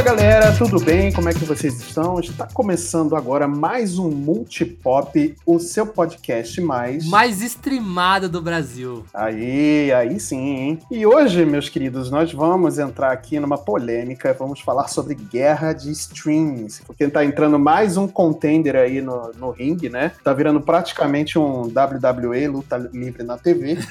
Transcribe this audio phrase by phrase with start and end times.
[0.00, 1.12] Fala galera, tudo bem?
[1.12, 2.18] Como é que vocês estão?
[2.18, 7.06] Está começando agora mais um Multipop, o seu podcast mais.
[7.06, 9.04] Mais streamado do Brasil.
[9.12, 10.78] Aí, aí sim, hein?
[10.90, 15.90] E hoje, meus queridos, nós vamos entrar aqui numa polêmica, vamos falar sobre guerra de
[15.90, 16.80] streams.
[16.86, 20.12] Porque tá entrando mais um contender aí no, no ringue, né?
[20.24, 23.76] Tá virando praticamente um WWE, luta livre na TV.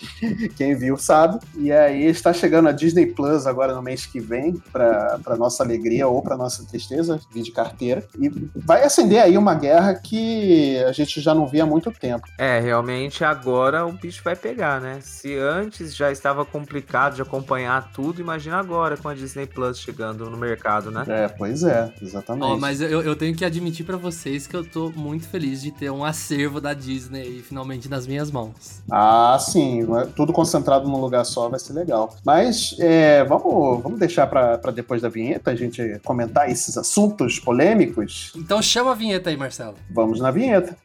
[0.56, 1.38] Quem viu sabe.
[1.56, 6.06] E aí está chegando a Disney Plus agora no mês que vem, para nossa alegria
[6.06, 8.06] ou para nossa tristeza, de carteira.
[8.16, 12.24] E vai acender aí uma guerra que a gente já não via há muito tempo.
[12.38, 15.00] É, realmente agora o bicho vai pegar, né?
[15.00, 20.30] Se antes já estava complicado de acompanhar tudo, imagina agora com a Disney Plus chegando
[20.30, 21.04] no mercado, né?
[21.08, 22.52] É, pois é, exatamente.
[22.52, 25.72] Oh, mas eu, eu tenho que admitir para vocês que eu tô muito feliz de
[25.72, 28.80] ter um acervo da Disney finalmente nas minhas mãos.
[28.88, 29.84] Ah, sim.
[30.14, 32.14] Tudo concentrado num lugar só vai ser legal.
[32.24, 38.32] Mas é, vamos, vamos deixar para depois da vinheta a gente comentar esses assuntos polêmicos?
[38.36, 39.76] Então chama a vinheta aí, Marcelo.
[39.90, 40.76] Vamos na vinheta.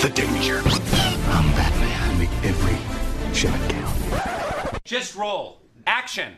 [0.00, 0.60] the danger.
[1.34, 2.18] I'm Batman.
[2.20, 2.78] Make every
[3.34, 4.84] shot count.
[4.84, 5.60] Just roll.
[5.86, 6.34] Action.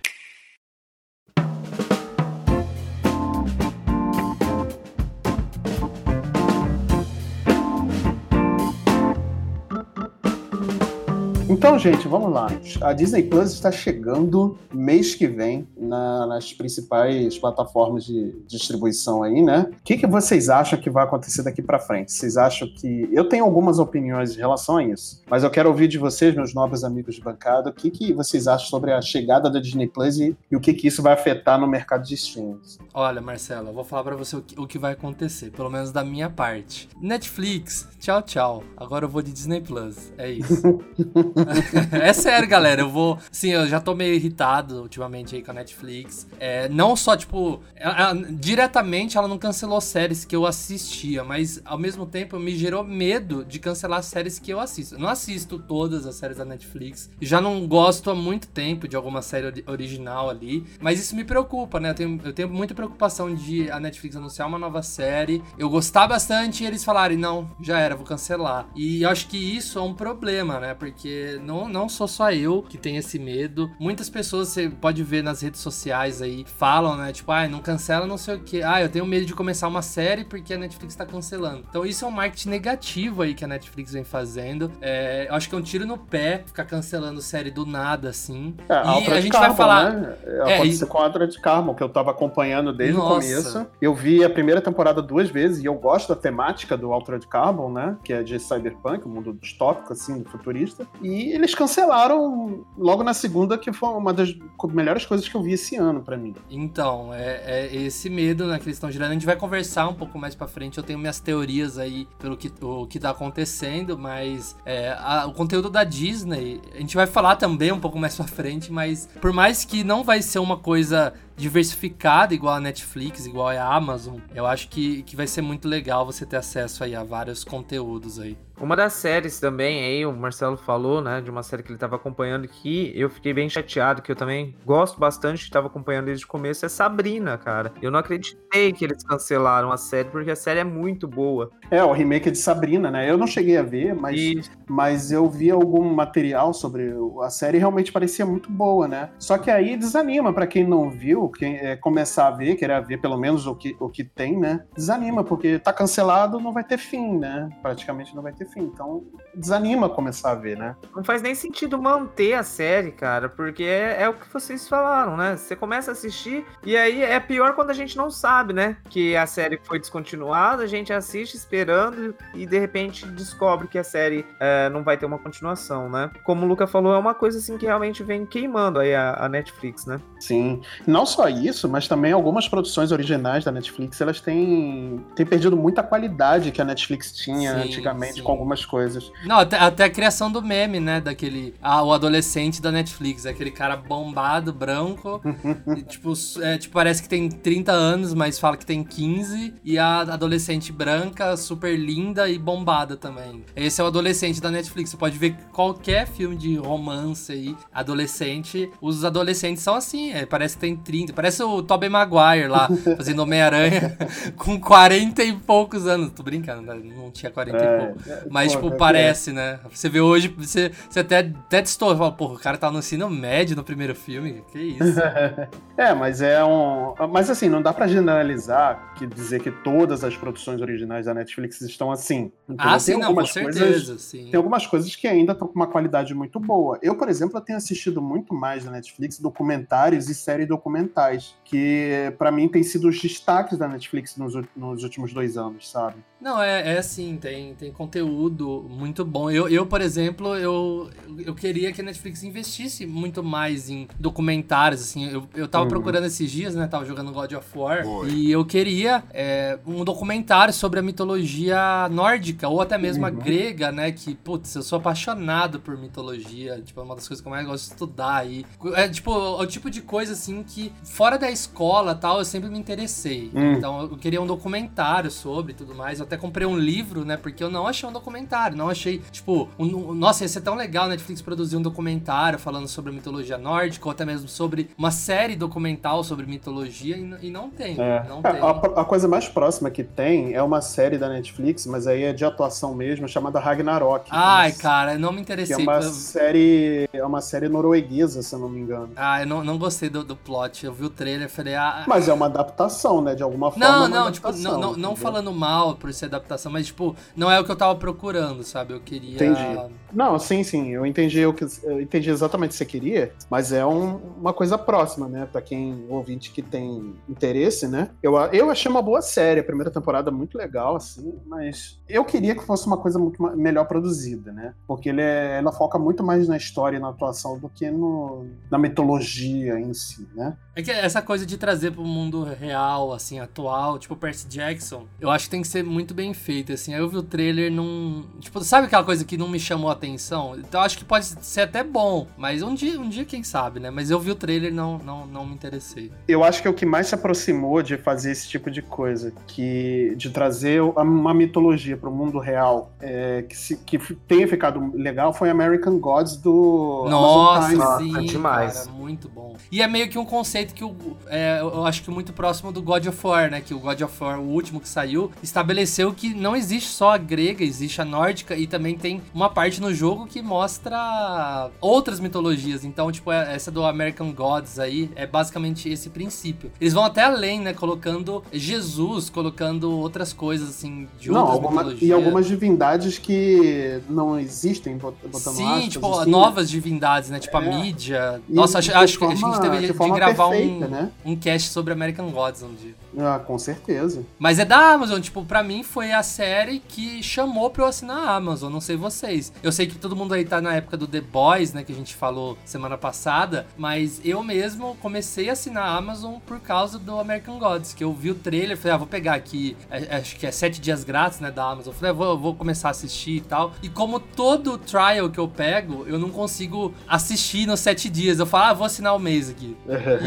[11.51, 12.47] Então, gente, vamos lá.
[12.81, 19.43] A Disney Plus está chegando mês que vem na, nas principais plataformas de distribuição aí,
[19.43, 19.69] né?
[19.69, 22.13] O que, que vocês acham que vai acontecer daqui para frente?
[22.13, 23.09] Vocês acham que.
[23.11, 26.55] Eu tenho algumas opiniões em relação a isso, mas eu quero ouvir de vocês, meus
[26.55, 30.21] nobres amigos de bancada, o que, que vocês acham sobre a chegada da Disney Plus
[30.21, 32.79] e, e o que, que isso vai afetar no mercado de streams?
[32.95, 35.91] Olha, Marcelo, eu vou falar para você o que, o que vai acontecer, pelo menos
[35.91, 36.89] da minha parte.
[37.01, 38.63] Netflix, tchau, tchau.
[38.77, 40.13] Agora eu vou de Disney Plus.
[40.17, 40.63] É isso.
[41.93, 42.83] é sério, galera.
[42.83, 43.19] Eu vou.
[43.31, 46.27] Sim, eu já tô meio irritado ultimamente aí com a Netflix.
[46.39, 51.79] É, não só, tipo, ela, diretamente ela não cancelou séries que eu assistia, mas ao
[51.79, 54.95] mesmo tempo me gerou medo de cancelar séries que eu assisto.
[54.95, 57.11] Eu não assisto todas as séries da Netflix.
[57.21, 60.65] Já não gosto há muito tempo de alguma série original ali.
[60.81, 61.91] Mas isso me preocupa, né?
[61.91, 65.43] Eu tenho, eu tenho muita preocupação de a Netflix anunciar uma nova série.
[65.59, 68.67] Eu gostar bastante e eles falarem, não, já era, vou cancelar.
[68.75, 70.75] E eu acho que isso é um problema, né?
[70.75, 73.71] Porque não, não sou só eu que tenho esse medo.
[73.79, 77.13] Muitas pessoas você pode ver nas redes sociais aí falam, né?
[77.13, 78.63] Tipo, ah, não cancela não sei o que.
[78.63, 81.65] Ah, eu tenho medo de começar uma série porque a Netflix tá cancelando.
[81.69, 84.71] Então isso é um marketing negativo aí que a Netflix vem fazendo.
[84.81, 88.55] É, eu acho que é um tiro no pé ficar cancelando série do nada, assim.
[88.69, 89.93] É, e a gente Carmon, vai falar.
[89.93, 90.17] Né?
[90.25, 90.91] É, Aconteceu e...
[90.91, 93.15] com a Altra de Carmon, que eu tava acompanhando desde Nossa.
[93.15, 93.67] o começo.
[93.81, 97.73] Eu vi a primeira temporada duas vezes e eu gosto da temática do Altered Carbon,
[97.73, 97.97] né?
[98.05, 100.87] Que é de cyberpunk, um mundo distópico, assim, futurista.
[101.03, 104.35] E e eles cancelaram logo na segunda, que foi uma das
[104.73, 106.35] melhores coisas que eu vi esse ano para mim.
[106.51, 109.11] Então, é, é, esse medo né, que eles estão gerando.
[109.11, 110.79] A gente vai conversar um pouco mais para frente.
[110.79, 115.35] Eu tenho minhas teorias aí pelo que, o que tá acontecendo, mas é, a, o
[115.35, 119.33] conteúdo da Disney, a gente vai falar também um pouco mais pra frente, mas por
[119.33, 124.47] mais que não vai ser uma coisa diversificada igual a Netflix, igual a Amazon, eu
[124.47, 128.37] acho que, que vai ser muito legal você ter acesso aí a vários conteúdos aí.
[128.61, 131.97] Uma das séries também, aí o Marcelo falou, né, de uma série que ele estava
[131.97, 136.29] acompanhando que eu fiquei bem chateado, que eu também gosto bastante, estava acompanhando desde o
[136.29, 137.73] começo, é Sabrina, cara.
[137.81, 141.51] Eu não acreditei que eles cancelaram a série, porque a série é muito boa.
[141.71, 143.11] É, o remake de Sabrina, né?
[143.11, 147.61] Eu não cheguei a ver, mas, mas eu vi algum material sobre a série e
[147.61, 149.09] realmente parecia muito boa, né?
[149.19, 152.99] Só que aí desanima para quem não viu, quem é, começar a ver, querer ver
[152.99, 154.65] pelo menos o que, o que tem, né?
[154.75, 157.49] Desanima, porque tá cancelado, não vai ter fim, né?
[157.63, 159.05] Praticamente não vai ter enfim, então
[159.35, 160.75] desanima começar a ver, né?
[160.95, 165.17] Não faz nem sentido manter a série, cara, porque é, é, o que vocês falaram,
[165.17, 165.37] né?
[165.37, 168.77] Você começa a assistir e aí é pior quando a gente não sabe, né?
[168.89, 173.85] Que a série foi descontinuada, a gente assiste esperando e de repente descobre que a
[173.85, 176.11] série é, não vai ter uma continuação, né?
[176.25, 179.29] Como o Luca falou, é uma coisa assim que realmente vem queimando aí a, a
[179.29, 180.01] Netflix, né?
[180.19, 185.57] Sim, não só isso, mas também algumas produções originais da Netflix, elas têm, têm perdido
[185.57, 188.23] muita qualidade que a Netflix tinha sim, antigamente sim.
[188.23, 189.11] com algumas coisas.
[189.25, 191.01] Não, até, até a criação do meme, né?
[191.01, 191.55] Daquele.
[191.61, 195.21] Ah, o adolescente da Netflix, aquele cara bombado, branco.
[195.77, 199.55] e, tipo, é, tipo, parece que tem 30 anos, mas fala que tem 15.
[199.65, 203.45] E a adolescente branca, super linda e bombada também.
[203.57, 204.91] Esse é o adolescente da Netflix.
[204.91, 208.71] Você pode ver qualquer filme de romance aí, adolescente.
[208.81, 211.00] Os adolescentes são assim, é, parece que tem 30.
[211.09, 213.97] Parece o Tobey Maguire lá, fazendo Homem-Aranha
[214.37, 216.11] com 40 e poucos anos.
[216.11, 216.81] Tô brincando, né?
[216.85, 218.11] não tinha 40 é, e pouco.
[218.11, 219.61] É, Mas, pô, tipo, é parece, né?
[219.71, 221.99] Você vê hoje, você, você até, até distorce.
[221.99, 224.43] Fala, porra, o cara tá no ensino médio no primeiro filme.
[224.53, 225.01] Que isso?
[225.77, 226.95] é, mas é um.
[227.11, 231.61] Mas assim, não dá pra generalizar que dizer que todas as produções originais da Netflix
[231.63, 232.31] estão assim.
[232.59, 233.61] Ah, sim, não, com certeza.
[233.61, 234.29] Coisas, sim.
[234.31, 236.79] Tem algumas coisas que ainda estão com uma qualidade muito boa.
[236.83, 240.49] Eu, por exemplo, tenho assistido muito mais na Netflix documentários e séries
[240.91, 245.71] documentais, que para mim tem sido os destaques da Netflix nos, nos últimos dois anos,
[245.71, 245.97] sabe?
[246.21, 249.31] Não, é, é assim, tem, tem conteúdo muito bom.
[249.31, 254.83] Eu, eu, por exemplo, eu, eu queria que a Netflix investisse muito mais em documentários,
[254.83, 255.09] assim.
[255.11, 255.71] Eu, eu tava uhum.
[255.71, 256.67] procurando esses dias, né?
[256.67, 257.85] Tava jogando God of War.
[257.85, 258.11] Boy.
[258.11, 263.09] E eu queria é, um documentário sobre a mitologia nórdica, ou até mesmo uhum.
[263.09, 263.91] a grega, né?
[263.91, 266.61] Que, putz, eu sou apaixonado por mitologia.
[266.61, 268.45] Tipo, é uma das coisas que eu mais gosto de estudar aí.
[268.75, 272.59] É, tipo, o tipo de coisa, assim, que fora da escola tal, eu sempre me
[272.59, 273.31] interessei.
[273.35, 273.53] Uhum.
[273.53, 275.99] Então, eu queria um documentário sobre tudo mais.
[275.99, 277.17] Eu até comprei um livro, né?
[277.17, 278.57] Porque eu não achei um documentário.
[278.57, 282.69] Não achei, tipo, um, nossa, ia ser tão legal a Netflix produzir um documentário falando
[282.69, 287.31] sobre a mitologia nórdica, ou até mesmo sobre uma série documental sobre mitologia, e, e
[287.31, 287.81] não tem.
[287.81, 288.05] É.
[288.09, 288.41] Não tem.
[288.41, 292.13] A, a, coisa mais próxima que tem é uma série da Netflix, mas aí é
[292.13, 294.07] de atuação mesmo, chamada Ragnarok.
[294.07, 295.57] É Ai, cara, não me interessei.
[295.57, 296.89] Que é uma série.
[296.93, 298.91] É uma série norueguesa, se eu não me engano.
[298.97, 300.70] Ah, eu não, não gostei do, do plot.
[300.71, 301.85] Eu vi o trailer e falei, ah.
[301.87, 303.15] Mas é uma adaptação, né?
[303.15, 303.67] De alguma forma.
[303.67, 307.41] Não, não, tipo, não, não, não falando mal por ser adaptação, mas, tipo, não é
[307.41, 308.73] o que eu tava procurando, sabe?
[308.73, 309.17] Eu queria.
[309.17, 309.75] Entendi.
[309.93, 310.71] Não, sim, sim.
[310.71, 314.33] Eu entendi o que eu entendi exatamente o que você queria, mas é um, uma
[314.33, 315.27] coisa próxima, né?
[315.31, 317.91] Pra quem ouvinte que tem interesse, né?
[318.01, 322.37] Eu, eu achei uma boa série, a primeira temporada muito legal, assim, mas eu queria
[322.37, 324.55] que fosse uma coisa muito melhor produzida, né?
[324.67, 328.27] Porque ele é, ela foca muito mais na história e na atuação do que no,
[328.51, 330.37] na mitologia em si, né?
[330.61, 335.11] É que essa coisa de trazer pro mundo real, assim, atual, tipo Percy Jackson, eu
[335.11, 336.75] acho que tem que ser muito bem feito, assim.
[336.75, 338.05] Aí eu vi o trailer num.
[338.21, 340.37] Tipo, sabe aquela coisa que não me chamou a atenção?
[340.39, 343.59] Então eu acho que pode ser até bom, mas um dia, um dia quem sabe,
[343.59, 343.71] né?
[343.71, 345.91] Mas eu vi o trailer e não, não, não me interessei.
[346.07, 349.13] Eu acho que é o que mais se aproximou de fazer esse tipo de coisa,
[349.27, 355.13] que de trazer uma mitologia pro mundo real, é, que, se, que tenha ficado legal,
[355.13, 357.93] foi American Gods do Nossa, Amazon Prime.
[357.93, 358.59] sim, ah, demais.
[358.59, 359.37] Cara, muito bom.
[359.51, 360.77] E é meio que um conceito que eu,
[361.07, 363.41] é, eu acho que muito próximo do God of War, né?
[363.41, 366.99] Que o God of War, o último que saiu, estabeleceu que não existe só a
[366.99, 372.65] grega, existe a nórdica e também tem uma parte no jogo que mostra outras mitologias.
[372.65, 376.51] Então, tipo, é, essa do American Gods aí é basicamente esse princípio.
[376.61, 377.53] Eles vão até além, né?
[377.53, 381.89] Colocando Jesus, colocando outras coisas, assim, de não, outras alguma, mitologias.
[381.89, 386.11] E algumas divindades que não existem, botando Sim, aspas, tipo, assim.
[386.11, 387.19] novas divindades, né?
[387.19, 387.41] Tipo, é.
[387.41, 388.23] a mídia.
[388.29, 390.91] Nossa, acho, acho que a gente deveria de, de gravar perfeita, um, né?
[391.05, 392.75] um cast sobre American Gods um dia.
[392.99, 394.05] Ah, com certeza.
[394.19, 397.97] Mas é da Amazon, tipo, pra mim foi a série que chamou pra eu assinar
[397.97, 399.33] a Amazon, não sei vocês.
[399.43, 401.75] Eu sei que todo mundo aí tá na época do The Boys, né, que a
[401.75, 406.99] gente falou semana passada, mas eu mesmo comecei a assinar a Amazon por causa do
[406.99, 410.27] American Gods, que eu vi o trailer, falei, ah, vou pegar aqui, é, acho que
[410.27, 411.73] é sete dias grátis, né, da Amazon.
[411.73, 413.53] Falei, ah, vou, vou começar a assistir e tal.
[413.63, 418.19] E como todo trial que eu pego, eu não consigo assistir nos sete dias.
[418.19, 419.57] Eu falo, ah, vou assinar o um mês aqui.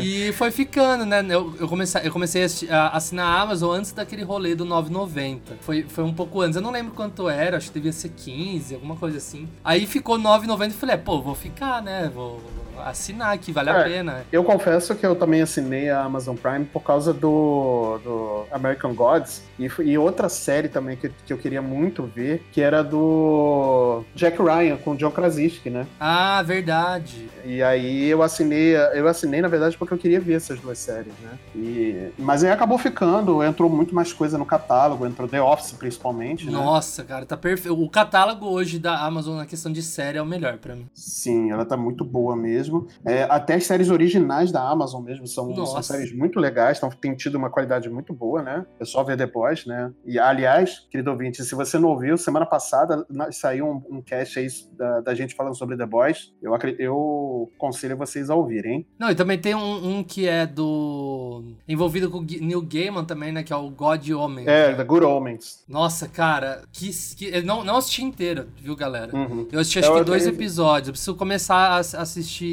[0.01, 4.23] e foi ficando, né, eu, eu, comecei, eu comecei a assinar a Amazon antes daquele
[4.23, 5.39] rolê do 9,90.
[5.61, 6.55] Foi, foi um pouco antes.
[6.55, 9.47] Eu não lembro quanto era, acho que devia ser 15, alguma coisa assim.
[9.63, 12.11] Aí ficou 9,90 e falei, é, pô, vou ficar, né?
[12.13, 12.41] Vou,
[12.81, 14.25] assinar aqui, vale é, a pena.
[14.31, 19.43] Eu confesso que eu também assinei a Amazon Prime por causa do, do American Gods
[19.59, 24.41] e, e outra série também que, que eu queria muito ver, que era do Jack
[24.41, 25.85] Ryan com John Krasinski, né?
[25.99, 27.29] Ah, verdade.
[27.45, 31.13] E aí eu assinei, eu assinei na verdade porque eu queria ver essas duas séries,
[31.21, 31.37] né?
[31.55, 36.45] E, mas aí acabou ficando, entrou muito mais coisa no catálogo, entrou The Office principalmente,
[36.45, 36.51] né?
[36.51, 37.81] Nossa, cara, tá perfeito.
[37.81, 40.87] O catálogo hoje da Amazon na questão de série é o melhor para mim.
[40.93, 42.87] Sim, ela tá muito boa mesmo mesmo.
[43.05, 47.15] É, até as séries originais da Amazon mesmo são, são séries muito legais, então tem
[47.15, 48.65] tido uma qualidade muito boa, né?
[48.79, 49.91] É só ver depois, né?
[50.05, 54.47] E, aliás, querido ouvinte, se você não ouviu, semana passada saiu um, um cast aí
[54.73, 56.33] da, da, gente falando sobre The Boys.
[56.41, 58.87] Eu, eu aconselho vocês a ouvirem?
[58.97, 61.43] Não, e também tem um, um que é do.
[61.67, 63.43] envolvido com o Neil Gaiman também, né?
[63.43, 64.47] Que é o God Omens.
[64.47, 65.63] É, The Good Omens.
[65.67, 66.89] Nossa, cara, que.
[67.15, 69.15] que não, não assisti inteiro, viu, galera?
[69.15, 69.47] Uhum.
[69.51, 70.87] Eu assisti acho eu que dois episódios.
[70.87, 72.52] Eu preciso começar a assistir.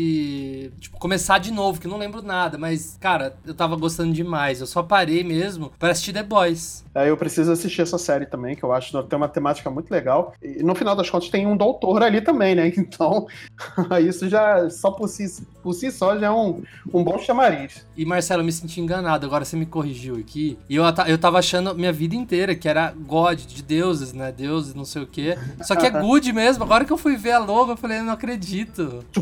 [0.79, 4.61] Tipo, começar de novo, que eu não lembro nada, mas, cara, eu tava gostando demais.
[4.61, 6.85] Eu só parei mesmo pra assistir The Boys.
[6.95, 9.91] É, eu preciso assistir essa série também, que eu acho que tem uma temática muito
[9.91, 10.35] legal.
[10.43, 12.71] E no final das contas tem um doutor ali também, né?
[12.81, 13.27] Então,
[14.03, 17.87] isso já, só por si, por si só, já é um, um bom chamariz.
[17.97, 20.59] E Marcelo, eu me senti enganado, agora você me corrigiu aqui.
[20.69, 24.33] E eu, eu tava achando minha vida inteira que era God, de deuses, né?
[24.33, 25.37] Deuses, não sei o quê.
[25.63, 26.65] Só que é good mesmo.
[26.65, 29.05] Agora que eu fui ver a logo, eu falei, não acredito.
[29.15, 29.21] é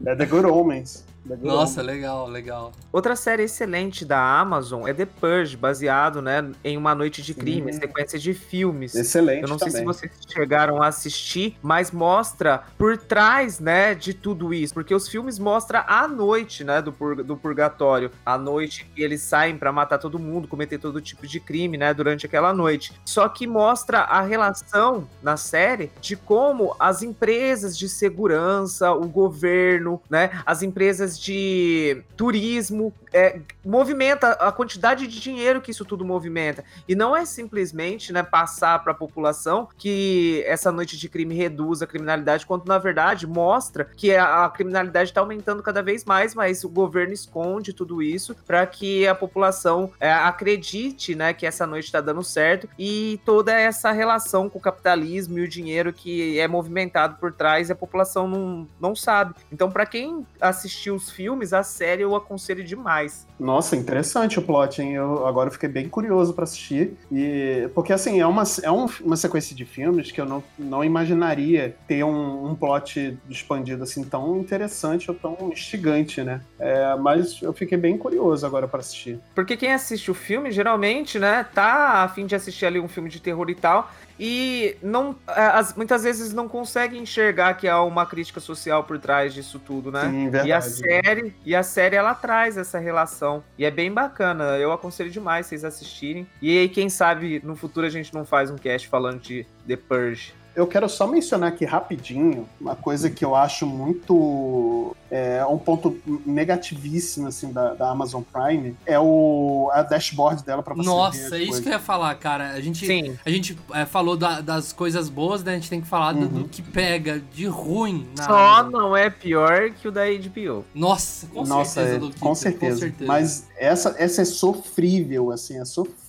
[0.00, 1.02] The Good Omens.
[1.40, 2.72] Nossa, legal, legal.
[2.92, 7.72] Outra série excelente da Amazon é The Purge, baseado, né, em Uma Noite de Crime,
[7.72, 7.80] Sim.
[7.80, 8.94] sequência de filmes.
[8.94, 9.72] Excelente Eu não também.
[9.72, 14.94] sei se vocês chegaram a assistir, mas mostra por trás, né, de tudo isso, porque
[14.94, 19.56] os filmes mostram a noite, né, do, pur do purgatório, a noite que eles saem
[19.58, 22.92] para matar todo mundo, cometer todo tipo de crime, né, durante aquela noite.
[23.04, 30.00] Só que mostra a relação na série de como as empresas de segurança, o governo,
[30.08, 36.64] né, as empresas de turismo, é, movimenta a quantidade de dinheiro que isso tudo movimenta.
[36.86, 41.82] E não é simplesmente né, passar para a população que essa noite de crime reduz
[41.82, 46.34] a criminalidade, quando na verdade mostra que a, a criminalidade está aumentando cada vez mais,
[46.34, 51.66] mas o governo esconde tudo isso para que a população é, acredite né, que essa
[51.66, 56.38] noite está dando certo e toda essa relação com o capitalismo e o dinheiro que
[56.38, 59.34] é movimentado por trás a população não, não sabe.
[59.52, 63.26] Então, para quem assistiu filmes, a série eu aconselho demais.
[63.38, 64.94] Nossa, interessante o plot, hein?
[64.94, 66.96] Eu agora fiquei bem curioso para assistir.
[67.10, 70.84] E porque assim, é uma, é um, uma sequência de filmes que eu não, não
[70.84, 76.40] imaginaria ter um, um plot expandido assim tão interessante ou tão instigante, né?
[76.58, 79.20] É, mas eu fiquei bem curioso agora para assistir.
[79.34, 83.08] Porque quem assiste o filme, geralmente, né, tá a fim de assistir ali um filme
[83.08, 87.82] de terror e tal, e não é, as, muitas vezes não consegue enxergar que há
[87.82, 90.02] uma crítica social por trás disso tudo, né?
[90.02, 90.48] Sim, verdade.
[90.48, 94.56] E a série, e a série ela traz essa relação e é bem bacana.
[94.58, 96.26] Eu aconselho demais vocês assistirem.
[96.42, 99.76] E aí quem sabe no futuro a gente não faz um cast falando de The
[99.76, 104.92] Purge eu quero só mencionar aqui rapidinho uma coisa que eu acho muito.
[105.10, 105.96] É um ponto
[106.26, 111.22] negativíssimo assim, da, da Amazon Prime é o a dashboard dela para você Nossa, é
[111.22, 111.60] isso coisas.
[111.60, 112.50] que eu ia falar, cara.
[112.50, 113.16] A gente, Sim.
[113.24, 115.52] A gente é, falou da, das coisas boas, né?
[115.52, 116.26] A gente tem que falar uhum.
[116.26, 118.06] do, do, que pega de ruim.
[118.18, 120.64] Na Só não é pior que o da HBO.
[120.74, 122.72] Nossa, com Nossa, certeza, é, com, certeza.
[122.74, 123.06] com certeza.
[123.06, 126.07] Mas essa, essa é sofrível, assim, é sofrível.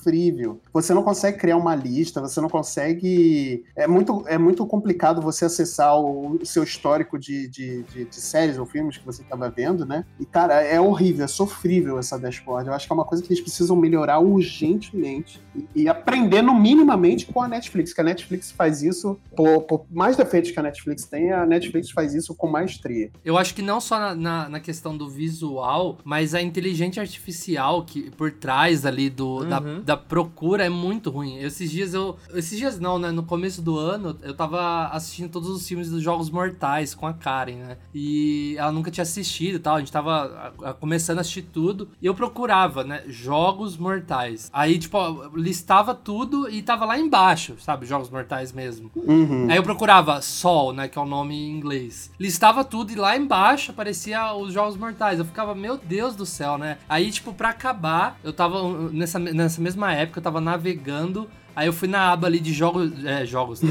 [0.74, 3.64] Você não consegue criar uma lista, você não consegue.
[3.76, 8.16] É muito, é muito complicado você acessar o, o seu histórico de, de, de, de,
[8.16, 10.06] séries ou filmes que você estava vendo, né?
[10.20, 12.68] E, cara, é horrível, é sofrível essa dashboard.
[12.68, 17.26] Eu acho que é uma coisa que eles precisam melhorar urgentemente e, e aprendendo minimamente
[17.26, 21.06] com a Netflix, que a Netflix faz isso, por, por, mais defeitos que a Netflix
[21.06, 23.12] tem, a Netflix faz isso com maestria.
[23.24, 27.20] Eu acho que não só na, na, na questão do visual, mas a inteligência artificial
[27.20, 29.82] artificial que por trás ali do, uhum.
[29.84, 31.38] da, da procura é muito ruim.
[31.40, 32.16] Esses dias eu.
[32.36, 33.10] Esses dias não, né?
[33.10, 37.14] No começo do ano, eu tava assistindo todos os filmes dos Jogos Mortais com a
[37.14, 37.78] Karen, né?
[37.92, 39.78] E ela nunca tinha assistido e tal.
[39.78, 41.90] A gente tava começando a assistir tudo.
[42.00, 43.02] E eu procurava, né?
[43.08, 44.52] Jogos Mortais.
[44.54, 45.00] Aí, tipo,
[45.36, 47.88] listava tudo e tava lá embaixo, sabe?
[47.88, 48.92] Jogos Mortais mesmo.
[48.96, 49.48] Uhum.
[49.50, 50.88] Aí eu procurava Sol, né?
[50.88, 52.12] Que é o nome em inglês.
[52.20, 55.18] Listava tudo e lá embaixo aparecia os Jogos Mortais.
[55.18, 56.78] Eu ficava, meu Deus do céu, né?
[56.88, 61.30] Aí, tipo, pra acabar, eu tava nessa, nessa mesma época, eu tava navegando
[61.60, 62.94] Aí eu fui na aba ali de jogos.
[63.04, 63.62] É, jogos.
[63.62, 63.70] Né?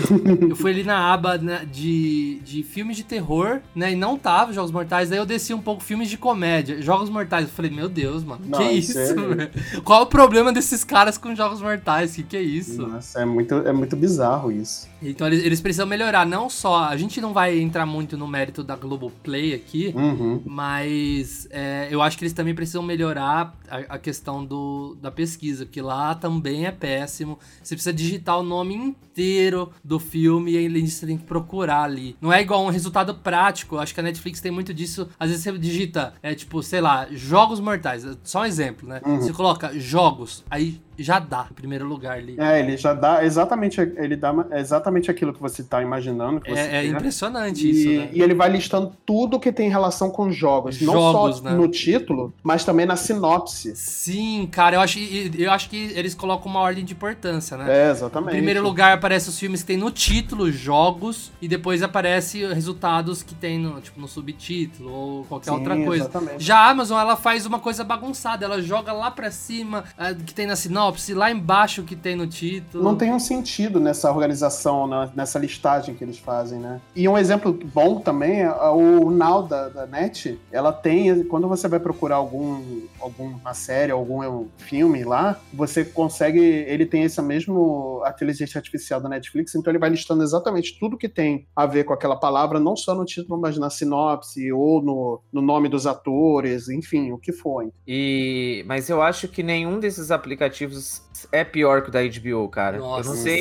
[0.51, 3.93] eu fui ali na aba né, de, de filmes de terror, né?
[3.93, 5.09] E não tava Jogos Mortais.
[5.09, 6.83] Daí eu desci um pouco filmes de comédia.
[6.83, 7.45] Jogos Mortais.
[7.45, 8.43] Eu falei, meu Deus, mano.
[8.47, 9.51] Nossa, que isso, velho?
[9.85, 12.15] Qual o problema desses caras com Jogos Mortais?
[12.15, 12.87] Que que é isso?
[12.87, 14.87] Nossa, é muito, é muito bizarro isso.
[15.01, 16.27] Então eles, eles precisam melhorar.
[16.27, 16.85] Não só.
[16.85, 20.43] A gente não vai entrar muito no mérito da Globoplay aqui, uhum.
[20.45, 25.65] mas é, eu acho que eles também precisam melhorar a, a questão do, da pesquisa,
[25.65, 27.39] que lá também é péssimo.
[27.63, 32.17] Você precisa digitar o nome inteiro do filme e aí você tem que procurar ali.
[32.21, 33.79] Não é igual um resultado prático.
[33.79, 35.09] Acho que a Netflix tem muito disso.
[35.19, 38.07] Às vezes você digita, é tipo, sei lá, jogos mortais.
[38.23, 39.01] Só um exemplo, né?
[39.05, 39.21] Uhum.
[39.21, 42.35] Você coloca jogos, aí já dá em primeiro lugar ali.
[42.39, 46.43] É, ele já dá exatamente, ele dá exatamente aquilo que você está imaginando.
[46.45, 47.89] é, é impressionante e, isso.
[47.89, 48.11] Né?
[48.13, 51.53] E ele vai listando tudo que tem relação com jogos, jogos não só né?
[51.53, 53.77] no título, mas também na sinopse.
[53.77, 54.99] Sim, cara, eu acho,
[55.39, 57.68] eu acho que eles colocam uma ordem de importância, né?
[57.71, 58.31] É, exatamente.
[58.31, 63.23] Em primeiro lugar aparece os filmes que tem no título, jogos, e depois aparece resultados
[63.23, 66.05] que tem no, tipo, no subtítulo ou qualquer Sim, outra coisa.
[66.05, 66.45] Exatamente.
[66.45, 70.35] Já a Amazon, ela faz uma coisa bagunçada, ela joga lá pra cima uh, que
[70.35, 72.83] tem na sinopse lá embaixo que tem no título.
[72.83, 76.81] Não tem um sentido nessa organização, nessa listagem que eles fazem, né?
[76.95, 80.39] E um exemplo bom também é o Now da, da NET.
[80.51, 86.41] Ela tem, quando você vai procurar algum, alguma série, algum filme lá, você consegue.
[86.41, 91.09] Ele tem essa mesmo inteligência artificial da Netflix, então ele vai listando exatamente tudo que
[91.09, 95.23] tem a ver com aquela palavra, não só no título, mas na sinopse ou no,
[95.33, 97.71] no nome dos atores, enfim, o que for.
[97.87, 101.03] E, mas eu acho que nenhum desses aplicativos
[101.33, 102.79] é pior que o da HBO, cara.
[102.79, 103.41] Nossa, eu não sei.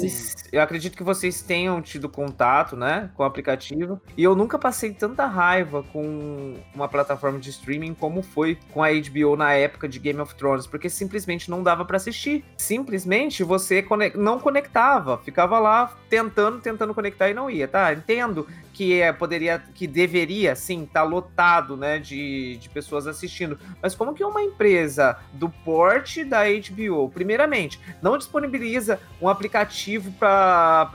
[0.52, 4.02] Eu acredito que vocês tenham tido contato, né, com o aplicativo.
[4.16, 8.88] E eu nunca passei tanta raiva com uma plataforma de streaming como foi com a
[8.90, 12.44] HBO na época de Game of Thrones, porque simplesmente não dava para assistir.
[12.58, 13.82] Simplesmente você
[14.16, 17.94] não conectava, ficava lá tentando, tentando conectar e não ia, tá?
[17.94, 23.58] Entendo que é, poderia, que deveria, sim, estar tá lotado, né, de, de pessoas assistindo.
[23.82, 30.92] Mas como que uma empresa do porte da HBO, primeiramente, não disponibiliza um aplicativo para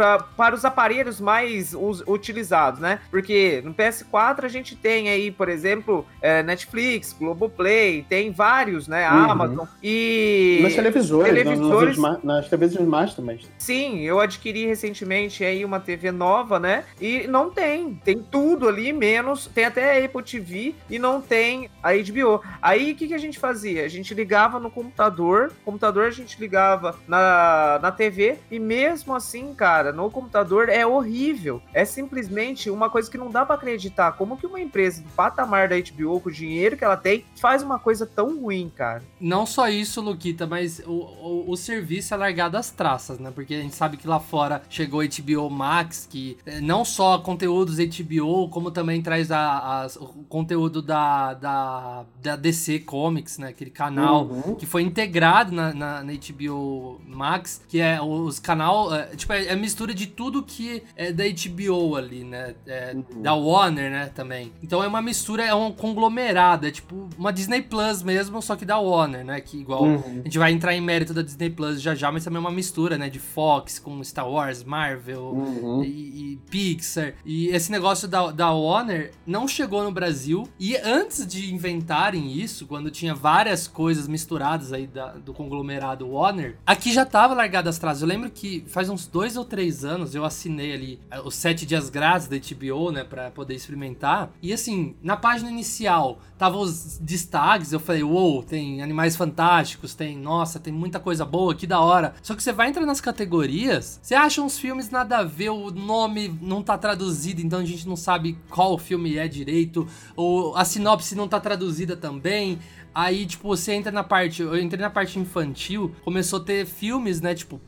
[0.00, 3.00] pra, para os aparelhos mais us, utilizados, né?
[3.10, 9.08] Porque no PS4 a gente tem aí, por exemplo, é, Netflix, Globoplay, tem vários, né?
[9.10, 9.30] Uhum.
[9.30, 10.60] Amazon e.
[10.62, 11.98] Nas televisores, televisores...
[11.98, 13.40] Nas, nas televisões mais também.
[13.58, 16.84] Sim, eu adquiri recentemente aí uma TV nova, né?
[16.98, 17.94] E não tem.
[18.04, 19.46] Tem tudo ali, menos.
[19.46, 22.42] Tem até a Apple TV e não tem a HBO.
[22.60, 23.84] Aí o que, que a gente fazia?
[23.84, 29.54] A gente ligava no computador, computador a gente ligava na, na TV e mesmo assim,
[29.54, 31.62] cara no computador é horrível.
[31.72, 34.12] É simplesmente uma coisa que não dá para acreditar.
[34.12, 37.62] Como que uma empresa do patamar da HBO, com o dinheiro que ela tem, faz
[37.62, 39.02] uma coisa tão ruim, cara?
[39.20, 43.30] Não só isso, Luquita, mas o, o, o serviço é largado às traças, né?
[43.34, 47.76] Porque a gente sabe que lá fora chegou HBO Max, que eh, não só conteúdos
[47.76, 53.48] HBO, como também traz a, a, o conteúdo da, da, da DC Comics, né?
[53.48, 54.54] Aquele canal uhum.
[54.54, 59.46] que foi integrado na, na, na, HBO Max, que é os canal, é, tipo, é,
[59.46, 62.54] é mistura de tudo que é da HBO ali, né?
[62.66, 63.22] É, uhum.
[63.22, 64.52] Da Warner, né, também.
[64.62, 68.64] Então é uma mistura, é um conglomerado, é tipo uma Disney Plus mesmo, só que
[68.64, 69.40] da Warner, né?
[69.40, 70.20] Que igual uhum.
[70.20, 72.50] a gente vai entrar em mérito da Disney Plus já já, mas também é uma
[72.50, 73.08] mistura, né?
[73.08, 75.84] De Fox com Star Wars, Marvel uhum.
[75.84, 76.99] e, e, Pixar.
[77.24, 80.48] E esse negócio da, da Warner não chegou no Brasil.
[80.58, 86.56] E antes de inventarem isso, quando tinha várias coisas misturadas aí da, do conglomerado Warner,
[86.66, 88.02] aqui já tava largado as traças.
[88.02, 91.66] Eu lembro que faz uns dois ou três anos, eu assinei ali eh, os sete
[91.66, 94.30] dias grátis da HBO, né, pra poder experimentar.
[94.42, 99.94] E assim, na página inicial, tava os destaques, eu falei, uou, wow, tem Animais Fantásticos,
[99.94, 102.14] tem, nossa, tem muita coisa boa, que da hora.
[102.22, 105.70] Só que você vai entrar nas categorias, você acha uns filmes nada a ver, o
[105.70, 110.64] nome não tá traduzido, então a gente não sabe qual filme é direito, ou a
[110.64, 112.58] sinopse não tá traduzida também.
[112.94, 114.42] Aí, tipo, você entra na parte.
[114.42, 117.34] Eu entrei na parte infantil, começou a ter filmes, né?
[117.34, 117.60] Tipo,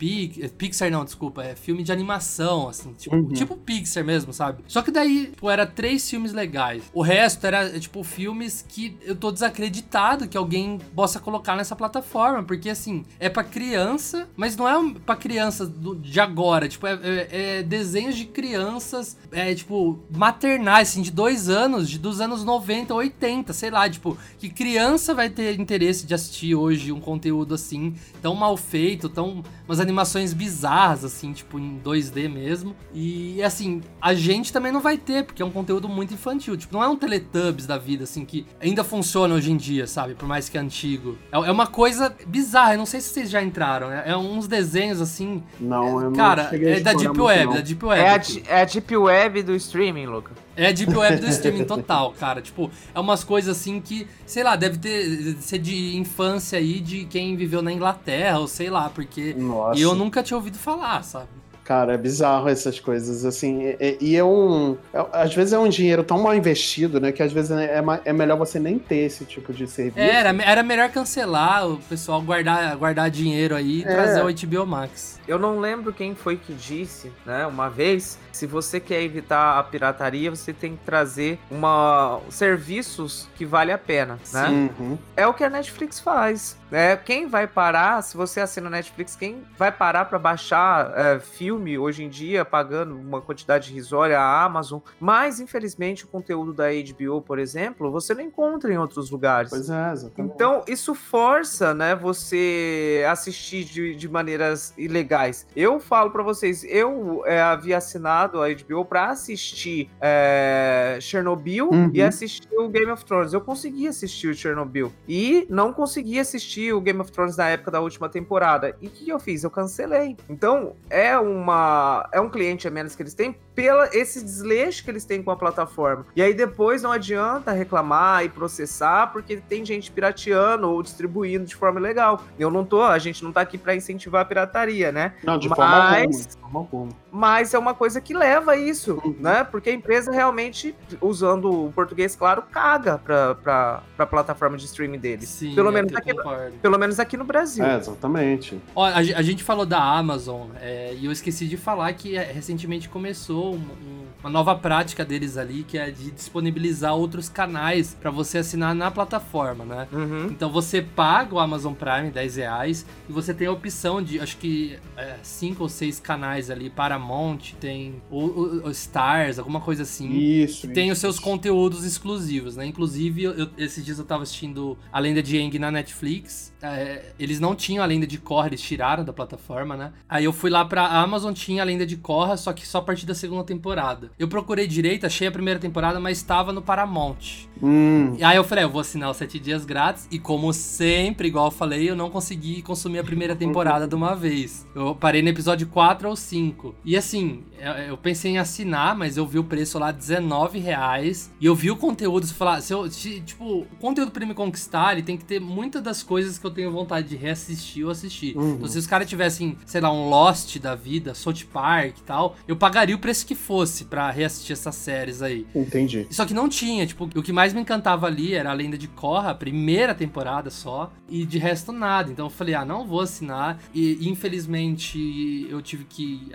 [0.57, 3.29] Pixar, não, desculpa, é filme de animação, assim, tipo, uhum.
[3.29, 4.63] tipo Pixar mesmo, sabe?
[4.67, 6.83] Só que daí, tipo, era três filmes legais.
[6.93, 12.43] O resto era, tipo, filmes que eu tô desacreditado que alguém possa colocar nessa plataforma,
[12.43, 16.99] porque, assim, é para criança, mas não é para criança do, de agora, tipo, é,
[17.01, 22.43] é, é, desenhos de crianças, é, tipo, maternais, assim, de dois anos, de, dos anos
[22.43, 27.53] 90, 80, sei lá, tipo, que criança vai ter interesse de assistir hoje um conteúdo
[27.53, 29.43] assim, tão mal feito, tão.
[29.67, 32.75] umas animações bizarras, assim, tipo, em 2D mesmo.
[32.93, 36.55] E assim, a gente também não vai ter, porque é um conteúdo muito infantil.
[36.57, 40.15] Tipo, não é um Teletubbies da vida, assim, que ainda funciona hoje em dia, sabe?
[40.15, 41.17] Por mais que é antigo.
[41.31, 43.91] É, é uma coisa bizarra, eu não sei se vocês já entraram.
[43.91, 45.43] É, é uns desenhos assim.
[45.59, 48.01] Não, é, eu Cara, é da Deep Web, da Deep Web.
[48.01, 50.42] É a, é a Deep Web do streaming, Luca.
[50.55, 52.41] É Deep Web do streaming total, cara.
[52.41, 57.05] Tipo, é umas coisas assim que, sei lá, deve ter ser de infância aí de
[57.05, 59.79] quem viveu na Inglaterra, ou sei lá, porque Nossa.
[59.79, 61.27] eu nunca tinha ouvido falar, sabe?
[61.63, 63.75] Cara, é bizarro essas coisas, assim.
[63.79, 64.77] E, e é um.
[64.93, 67.11] É, às vezes é um dinheiro tão mal investido, né?
[67.11, 69.99] Que às vezes é, é melhor você nem ter esse tipo de serviço.
[69.99, 73.85] Era, era melhor cancelar, o pessoal guardar, guardar dinheiro aí e é.
[73.85, 75.19] trazer o HBO Max.
[75.25, 79.63] Eu não lembro quem foi que disse, né, uma vez, se você quer evitar a
[79.63, 84.49] pirataria, você tem que trazer uma serviços que vale a pena, né?
[84.49, 84.97] Uhum.
[85.15, 86.57] É o que a Netflix faz.
[86.73, 91.19] É, quem vai parar, se você assina a Netflix, quem vai parar para baixar é,
[91.19, 94.79] filme hoje em dia, pagando uma quantidade risória à Amazon?
[94.99, 99.51] Mas, infelizmente, o conteúdo da HBO, por exemplo, você não encontra em outros lugares.
[99.51, 100.33] Pois é, exatamente.
[100.33, 105.45] Então, isso força, né, você assistir de, de maneiras ilegais.
[105.55, 111.91] Eu falo para vocês, eu é, havia assinado a HBO para assistir é, Chernobyl uhum.
[111.93, 113.31] e assistir o Game of Thrones.
[113.31, 117.49] Eu consegui assistir o Chernobyl e não consegui assistir assisti o Game of Thrones na
[117.49, 118.75] época da última temporada.
[118.81, 119.43] E o que eu fiz?
[119.43, 120.15] Eu cancelei.
[120.29, 124.89] Então, é uma é um cliente a menos que eles têm pela esse desleixo que
[124.89, 126.05] eles têm com a plataforma.
[126.15, 131.55] E aí depois não adianta reclamar e processar porque tem gente pirateando ou distribuindo de
[131.55, 132.23] forma ilegal.
[132.39, 135.13] Eu não tô, a gente não tá aqui para incentivar a pirataria, né?
[135.23, 137.02] Não, de mas, forma alguma, de forma alguma.
[137.15, 139.15] Mas é uma coisa que leva a isso, uhum.
[139.19, 139.43] né?
[139.43, 144.97] Porque a empresa realmente, usando o português claro, caga pra, pra, pra plataforma de streaming
[144.97, 145.29] deles.
[145.29, 146.23] Sim, pelo, menos aqui, no,
[146.59, 147.63] pelo menos aqui no Brasil.
[147.63, 148.59] É, exatamente.
[148.75, 152.31] Ó, a, a gente falou da Amazon é, e eu esqueci de falar que é,
[152.31, 157.93] recentemente começou um, um, uma nova prática deles ali, que é de disponibilizar outros canais
[157.93, 159.87] para você assinar na plataforma, né?
[159.91, 160.25] Uhum.
[160.31, 164.37] Então você paga o Amazon Prime 10 reais e você tem a opção de, acho
[164.37, 166.71] que, é, cinco ou seis canais ali,
[167.03, 170.09] Paramount, tem o, o, o Stars, alguma coisa assim.
[170.09, 170.61] Isso.
[170.61, 171.23] Que isso, tem os seus isso.
[171.23, 172.65] conteúdos exclusivos, né?
[172.65, 176.53] Inclusive, eu, esses dias eu tava assistindo A Lenda de Aang na Netflix.
[176.61, 179.91] É, eles não tinham a Lenda de Korra, eles tiraram da plataforma, né?
[180.07, 182.81] Aí eu fui lá pra Amazon, tinha a Lenda de Korra, só que só a
[182.81, 184.11] partir da segunda temporada.
[184.17, 187.47] Eu procurei direito, achei a primeira temporada, mas estava no Paramount.
[187.61, 188.15] Hum.
[188.17, 190.07] E aí eu falei, eu vou assinar os sete dias grátis.
[190.09, 194.15] E como sempre, igual eu falei, eu não consegui consumir a primeira temporada de uma
[194.15, 194.65] vez.
[194.73, 196.75] Eu parei no episódio 4 ou 5.
[196.85, 197.43] E assim,
[197.87, 201.31] eu pensei em assinar, mas eu vi o preço lá 19 reais.
[201.39, 204.93] E eu vi o conteúdo, se falar, se eu, tipo, o conteúdo pra me conquistar,
[204.93, 208.35] ele tem que ter muitas das coisas que eu tenho vontade de reassistir ou assistir.
[208.37, 208.55] Uhum.
[208.55, 212.35] Então, se os caras tivessem, sei lá, um Lost da vida, South Park e tal,
[212.47, 215.45] eu pagaria o preço que fosse para reassistir essas séries aí.
[215.55, 216.07] Entendi.
[216.09, 218.87] Só que não tinha, tipo, o que mais me encantava ali era a Lenda de
[218.87, 222.11] Korra, a primeira temporada só, e de resto nada.
[222.11, 223.59] Então eu falei, ah, não vou assinar.
[223.73, 226.31] E infelizmente eu tive que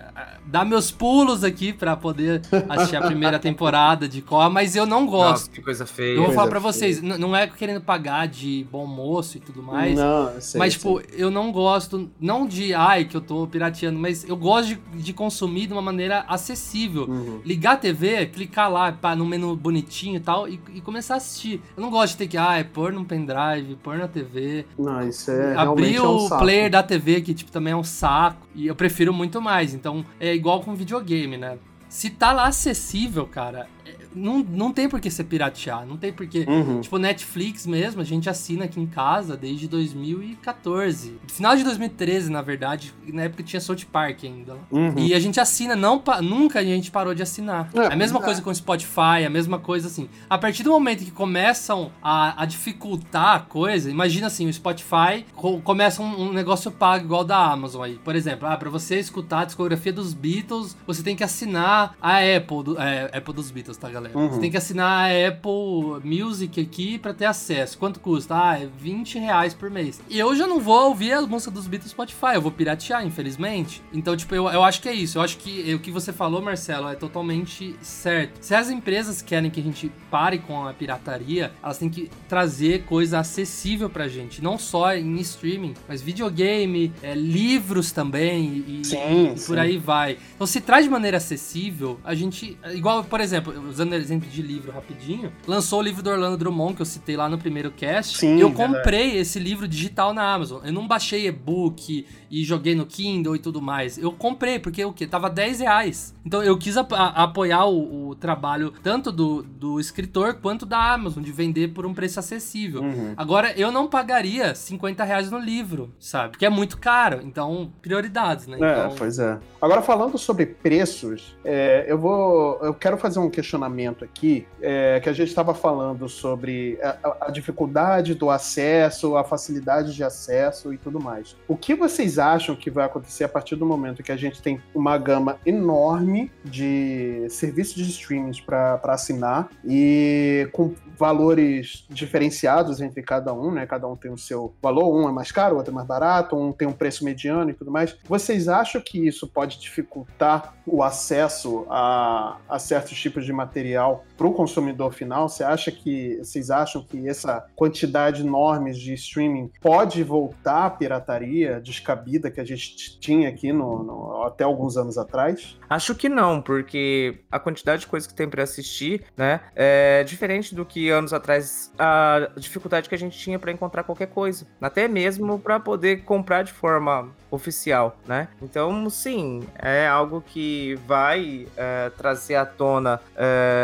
[0.49, 5.07] dar meus pulos aqui para poder assistir a primeira temporada de Korra, mas eu não
[5.07, 5.31] gosto.
[5.31, 6.17] Nossa, que coisa feia.
[6.17, 9.95] Eu vou falar pra vocês, não é querendo pagar de bom moço e tudo mais.
[9.95, 11.23] Não, sei, mas, tipo, sei.
[11.23, 15.13] eu não gosto, não de, ai, que eu tô pirateando, mas eu gosto de, de
[15.13, 17.05] consumir de uma maneira acessível.
[17.05, 17.41] Uhum.
[17.45, 21.17] Ligar a TV, clicar lá pá, no menu bonitinho e tal, e, e, começar a
[21.19, 21.61] assistir.
[21.77, 24.65] Eu não gosto de ter que, ah, é pôr num pendrive, pôr na TV.
[24.79, 25.55] Não, isso é.
[25.57, 26.43] Abrir é um o saco.
[26.43, 28.47] player da TV, que tipo, também é um saco.
[28.55, 29.75] E eu prefiro muito mais.
[29.75, 31.59] Então, é igual com videogame, né?
[31.89, 33.69] Se tá lá acessível, cara,
[34.15, 36.41] não, não tem por que ser piratear, não tem por que.
[36.49, 36.81] Uhum.
[36.81, 41.19] Tipo, Netflix mesmo, a gente assina aqui em casa desde 2014.
[41.29, 44.57] Final de 2013, na verdade, na época tinha South Park ainda.
[44.71, 44.99] Uhum.
[44.99, 47.71] E a gente assina, não nunca a gente parou de assinar.
[47.75, 48.23] É, a mesma é.
[48.23, 50.09] coisa com o Spotify, a mesma coisa assim.
[50.29, 55.25] A partir do momento que começam a, a dificultar a coisa, imagina assim, o Spotify
[55.35, 57.99] co começa um, um, negócio pago igual da Amazon aí.
[58.05, 62.19] Por exemplo, ah, pra você escutar a discografia dos Beatles, você tem que assinar a
[62.19, 63.98] Apple, do, é, Apple dos Beatles, tá, galera?
[64.01, 64.29] Uhum.
[64.29, 67.79] Você tem que assinar a Apple Music aqui pra ter acesso.
[67.79, 68.35] Quanto custa?
[68.35, 70.01] Ah, é 20 reais por mês.
[70.09, 73.83] E eu já não vou ouvir as músicas dos Beatles Spotify, eu vou piratear, infelizmente.
[73.93, 75.19] Então, tipo, eu, eu acho que é isso.
[75.19, 78.39] Eu acho que o que você falou, Marcelo, é totalmente certo.
[78.41, 82.85] Se as empresas querem que a gente pare com a pirataria, elas têm que trazer
[82.85, 84.43] coisa acessível pra gente.
[84.43, 89.59] Não só em streaming, mas videogame, é, livros também e, sim, e por sim.
[89.59, 90.19] aí vai.
[90.35, 92.59] Então, se traz de maneira acessível, a gente.
[92.73, 96.83] Igual, por exemplo, usando exemplo de livro rapidinho, lançou o livro do Orlando Drummond, que
[96.83, 98.19] eu citei lá no primeiro cast.
[98.19, 100.65] Sim, eu comprei esse livro digital na Amazon.
[100.65, 103.99] Eu não baixei e-book e joguei no Kindle e tudo mais.
[103.99, 105.07] Eu comprei, porque o quê?
[105.07, 106.15] Tava 10 reais.
[106.25, 111.23] Então eu quis ap apoiar o, o, trabalho tanto do, do escritor quanto da Amazon,
[111.23, 112.83] de vender por um preço acessível.
[112.83, 113.15] Uhum.
[113.17, 116.33] Agora, eu não pagaria 50 reais no livro, sabe?
[116.33, 117.21] Porque é muito caro.
[117.23, 118.59] Então, prioridades, né?
[118.61, 118.95] É, Então...
[118.97, 119.39] pois é.
[119.61, 122.59] Agora, falando sobre preços, é, eu vou.
[122.63, 127.27] Eu quero fazer um questionamento questionamento aqui, é, que a gente estava falando sobre a,
[127.27, 131.37] a, dificuldade do acesso, a facilidade de acesso e tudo mais.
[131.47, 134.61] O que vocês acham que vai acontecer a partir do momento que a gente tem
[134.75, 143.33] uma gama enorme de serviços de streaming para assinar e com valores diferenciados entre cada
[143.33, 143.67] um, né?
[143.67, 146.53] Cada um tem o seu valor, um é mais caro, outro é mais barato, um
[146.53, 147.97] tem um preço mediano e tudo mais.
[148.05, 153.68] Vocês acham que isso pode dificultar o acesso a, a certos tipos de material
[154.17, 155.29] para o consumidor final?
[155.29, 161.61] Você acha que vocês acham que essa quantidade enorme de streaming pode voltar à pirataria
[161.61, 165.57] descabida que a gente tinha aqui no, no, até alguns anos atrás?
[165.69, 170.55] Acho que não, porque a quantidade de coisas que tem para assistir, né, é diferente
[170.55, 174.89] do que anos atrás a dificuldade que a gente tinha para encontrar qualquer coisa, até
[174.89, 178.29] mesmo para poder comprar de forma oficial, né?
[178.43, 183.58] Então, sim, é algo que vai é, trazer à tona é,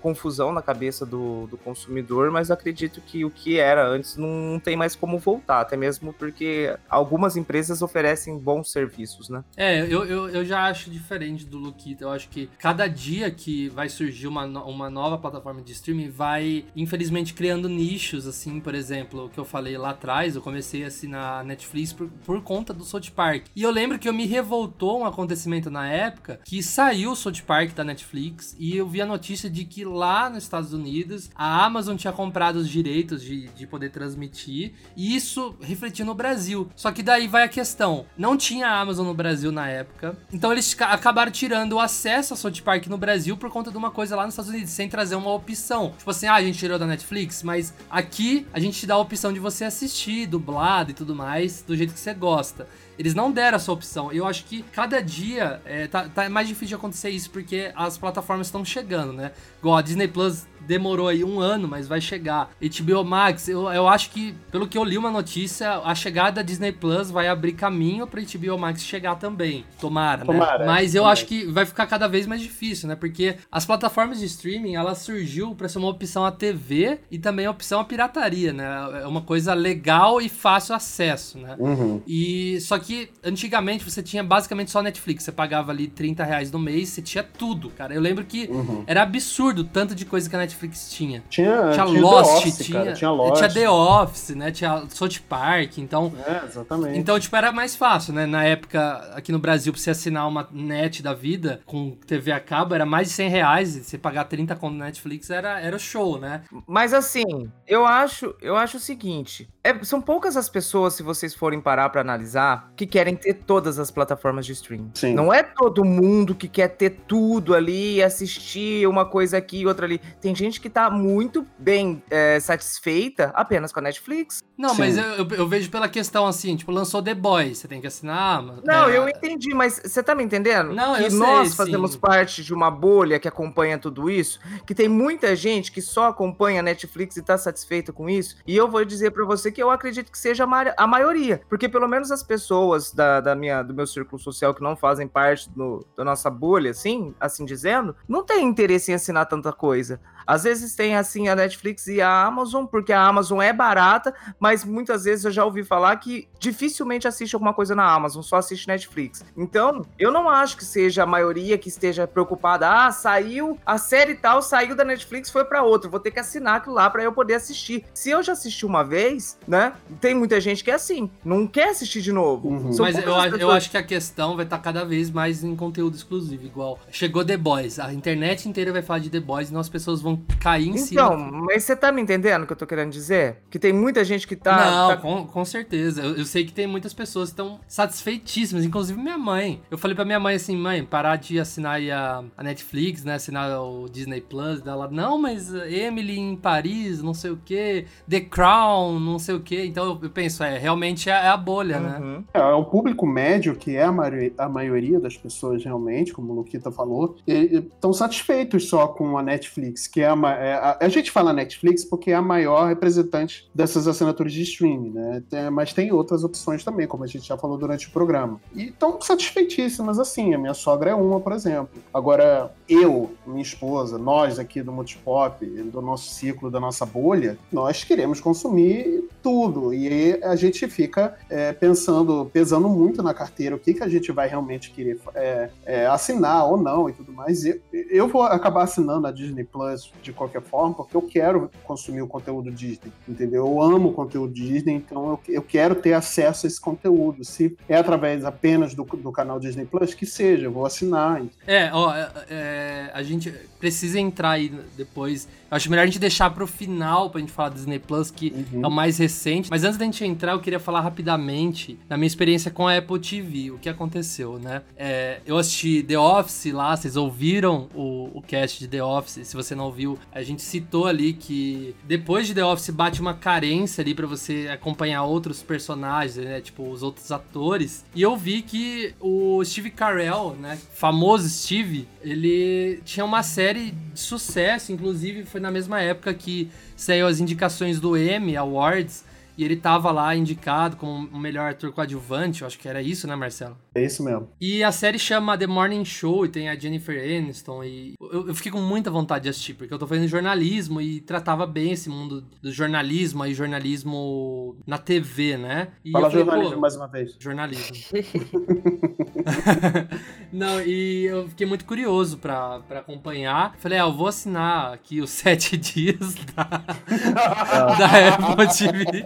[0.00, 4.76] confusão na cabeça do, do, consumidor, mas acredito que o que era antes não tem
[4.76, 9.44] mais como voltar, até mesmo porque algumas empresas oferecem bons serviços, né?
[9.56, 12.04] É, eu, eu, eu já acho diferente do Luquita.
[12.04, 16.64] Eu acho que cada dia que vai surgir uma, uma nova plataforma de streaming vai,
[16.74, 20.88] infelizmente, criando nichos, assim, por exemplo, o que eu falei lá atrás, eu comecei a
[20.88, 23.46] assinar Netflix por, por conta do South Park.
[23.54, 27.42] E eu lembro que eu me revoltou um acontecimento na época que saiu o South
[27.46, 31.64] Park da Netflix e eu vi a notícia de que lá nos Estados Unidos a
[31.64, 36.68] Amazon tinha comprado os direitos de, de poder transmitir e isso refletiu no Brasil.
[36.74, 40.74] Só que daí vai a questão, não tinha Amazon no Brasil na época, então eles
[40.80, 44.24] acabaram tirando o acesso a South Park no Brasil por conta de uma coisa lá
[44.24, 45.94] nos Estados Unidos, sem trazer uma opção.
[45.98, 48.98] Tipo assim, ah, a gente tirou da Netflix, mas aqui a gente te dá a
[48.98, 52.66] opção de você assistir, dublado e tudo mais, do jeito que você gosta.
[52.98, 54.12] Eles não deram essa opção.
[54.12, 57.98] Eu acho que cada dia é, tá, tá mais difícil de acontecer isso porque as
[57.98, 59.32] plataformas estão chegando, né?
[59.60, 62.50] Igual a Disney Plus demorou aí um ano, mas vai chegar.
[62.60, 66.42] HBO Max, eu, eu acho que, pelo que eu li uma notícia, a chegada da
[66.42, 69.64] Disney Plus vai abrir caminho pra HBO Max chegar também.
[69.80, 70.26] Tomara, né?
[70.26, 70.66] Tomara né?
[70.66, 71.12] Mas eu também.
[71.12, 72.96] acho que vai ficar cada vez mais difícil, né?
[72.96, 77.46] Porque as plataformas de streaming, ela surgiu para ser uma opção à TV e também
[77.46, 78.66] a opção à pirataria, né?
[79.02, 81.56] É uma coisa legal e fácil acesso, né?
[81.58, 82.02] Uhum.
[82.06, 85.24] E só que antigamente você tinha basicamente só Netflix.
[85.24, 87.94] Você pagava ali 30 reais no mês, você tinha tudo, cara.
[87.94, 88.84] Eu lembro que uhum.
[88.86, 91.22] era absurdo tanto de coisa que a Netflix Netflix tinha.
[91.28, 93.36] Tinha, tinha, tinha Lost, Office, tinha, cara, tinha Lost.
[93.36, 94.50] Tinha The Office, né?
[94.50, 96.12] Tinha South Park, então...
[96.26, 96.98] É, exatamente.
[96.98, 98.26] Então, tipo, era mais fácil, né?
[98.26, 102.40] Na época, aqui no Brasil, pra você assinar uma net da vida com TV a
[102.40, 103.76] cabo, era mais de 100 reais.
[103.76, 106.42] E você pagar 30 conto na Netflix era, era show, né?
[106.66, 107.24] Mas assim,
[107.66, 109.48] eu acho, eu acho o seguinte...
[109.66, 113.80] É, são poucas as pessoas, se vocês forem parar para analisar, que querem ter todas
[113.80, 114.92] as plataformas de streaming.
[114.94, 115.12] Sim.
[115.12, 119.84] Não é todo mundo que quer ter tudo ali, assistir uma coisa aqui e outra
[119.84, 120.00] ali.
[120.20, 124.40] Tem gente que tá muito bem é, satisfeita apenas com a Netflix.
[124.56, 124.78] Não, Sim.
[124.78, 128.42] mas eu, eu, vejo pela questão assim, tipo, lançou The Boys, você tem que assinar.
[128.64, 128.96] Não, é...
[128.96, 130.72] eu entendi, mas você tá me entendendo?
[130.72, 131.98] Não, que eu nós sei, fazemos sim.
[131.98, 136.60] parte de uma bolha que acompanha tudo isso, que tem muita gente que só acompanha
[136.60, 138.36] a Netflix e tá satisfeita com isso.
[138.46, 141.88] E eu vou dizer para você que eu acredito que seja a maioria, porque pelo
[141.88, 145.82] menos as pessoas da, da minha, do meu círculo social que não fazem parte do,
[145.96, 149.98] da nossa bolha, assim, assim dizendo, não tem interesse em assinar tanta coisa.
[150.26, 154.62] Às vezes tem assim a Netflix e a Amazon, porque a Amazon é barata, mas
[154.62, 158.68] muitas vezes eu já ouvi falar que dificilmente assiste alguma coisa na Amazon, só assiste
[158.68, 159.24] Netflix.
[159.36, 164.16] Então, eu não acho que seja a maioria que esteja preocupada, ah, saiu a série
[164.16, 167.12] tal, saiu da Netflix, foi para outra, vou ter que assinar aquilo lá para eu
[167.12, 167.86] poder assistir.
[167.94, 169.72] Se eu já assisti uma vez, né?
[170.00, 172.48] Tem muita gente que é assim, não quer assistir de novo.
[172.48, 172.70] Uhum.
[172.78, 173.40] Mas eu, pessoas...
[173.40, 177.24] eu acho que a questão vai estar cada vez mais em conteúdo exclusivo, igual chegou
[177.24, 180.68] The Boys, a internet inteira vai falar de The Boys, e as pessoas vão cair
[180.68, 181.02] em então, cima.
[181.02, 183.38] Então, mas você tá me entendendo o que eu tô querendo dizer?
[183.50, 184.70] Que tem muita gente que tá.
[184.70, 184.96] Não, tá...
[184.96, 186.02] Com, com certeza.
[186.02, 189.62] Eu, eu, sei que tem muitas pessoas que estão satisfeitíssimas, inclusive minha mãe.
[189.70, 193.14] Eu falei pra minha mãe assim, mãe, parar de assinar a, a Netflix, né?
[193.14, 194.66] Assinar o Disney Plus.
[194.66, 199.40] Ela, não, mas Emily em Paris, não sei o que, The Crown, não sei o
[199.40, 199.64] que.
[199.64, 201.98] Então eu, penso, é, realmente é, é a bolha, né?
[201.98, 202.12] uhum.
[202.18, 202.24] né?
[202.34, 206.32] É, é o público médio, que é a, maioria, a maioria das pessoas realmente, como
[206.32, 210.88] o Luquita falou, estão satisfeitos só com a Netflix, que é a, é, a, a
[210.88, 215.22] gente fala Netflix porque é a maior representante dessas assinaturas de streaming, né?
[215.28, 218.40] Tem, mas tem outras opções também, como a gente já falou durante o programa.
[218.54, 220.34] E estão satisfeitíssimas, assim.
[220.34, 221.82] A minha sogra é uma, por exemplo.
[221.92, 227.84] Agora, eu, minha esposa, nós aqui do Multipop, do nosso ciclo, da nossa bolha, nós
[227.84, 229.74] queremos consumir tudo.
[229.74, 233.88] E aí a gente fica é, pensando, pesando muito na carteira o que, que a
[233.88, 237.44] gente vai realmente querer é, é, assinar ou não e tudo mais.
[237.44, 242.02] E eu vou acabar assinando a Disney Plus de qualquer forma, porque eu quero consumir
[242.02, 243.48] o conteúdo Disney, entendeu?
[243.48, 247.24] Eu amo o conteúdo Disney, então eu, eu quero ter acesso a esse conteúdo.
[247.24, 251.20] Se é através apenas do, do canal Disney Plus, que seja, eu vou assinar.
[251.44, 255.26] É, ó, é, é, a gente precisa entrar aí depois.
[255.50, 258.64] Acho melhor a gente deixar pro final pra gente falar do Disney Plus, que uhum.
[258.64, 259.48] é o mais recente.
[259.50, 262.98] Mas antes da gente entrar, eu queria falar rapidamente da minha experiência com a Apple
[262.98, 264.62] TV, o que aconteceu, né?
[264.76, 269.26] É, eu assisti The Office lá, vocês ouviram o, o cast de The Office?
[269.26, 273.14] Se você não ouviu, a gente citou ali que depois de The Office bate uma
[273.14, 276.40] carência ali para você acompanhar outros personagens, né?
[276.40, 277.84] Tipo, os outros atores.
[277.94, 280.58] E eu vi que o Steve Carell, né?
[280.74, 287.06] Famoso Steve, ele tinha uma série de sucesso, inclusive foi na mesma época que saiu
[287.06, 289.04] as indicações do Emmy Awards
[289.36, 293.06] e ele tava lá indicado como o melhor ator coadjuvante, eu acho que era isso,
[293.06, 293.56] né, Marcelo?
[293.76, 294.30] É isso mesmo.
[294.40, 298.34] E a série chama The Morning Show e tem a Jennifer Aniston e eu, eu
[298.34, 301.90] fiquei com muita vontade de assistir, porque eu tô fazendo jornalismo e tratava bem esse
[301.90, 305.68] mundo do jornalismo aí, jornalismo na TV, né?
[305.84, 307.14] E Fala falei, jornalismo mais uma vez.
[307.18, 307.76] Jornalismo.
[310.32, 313.54] Não, e eu fiquei muito curioso pra, pra acompanhar.
[313.58, 319.04] Falei, ah, eu vou assinar aqui os sete dias da, da Apple TV.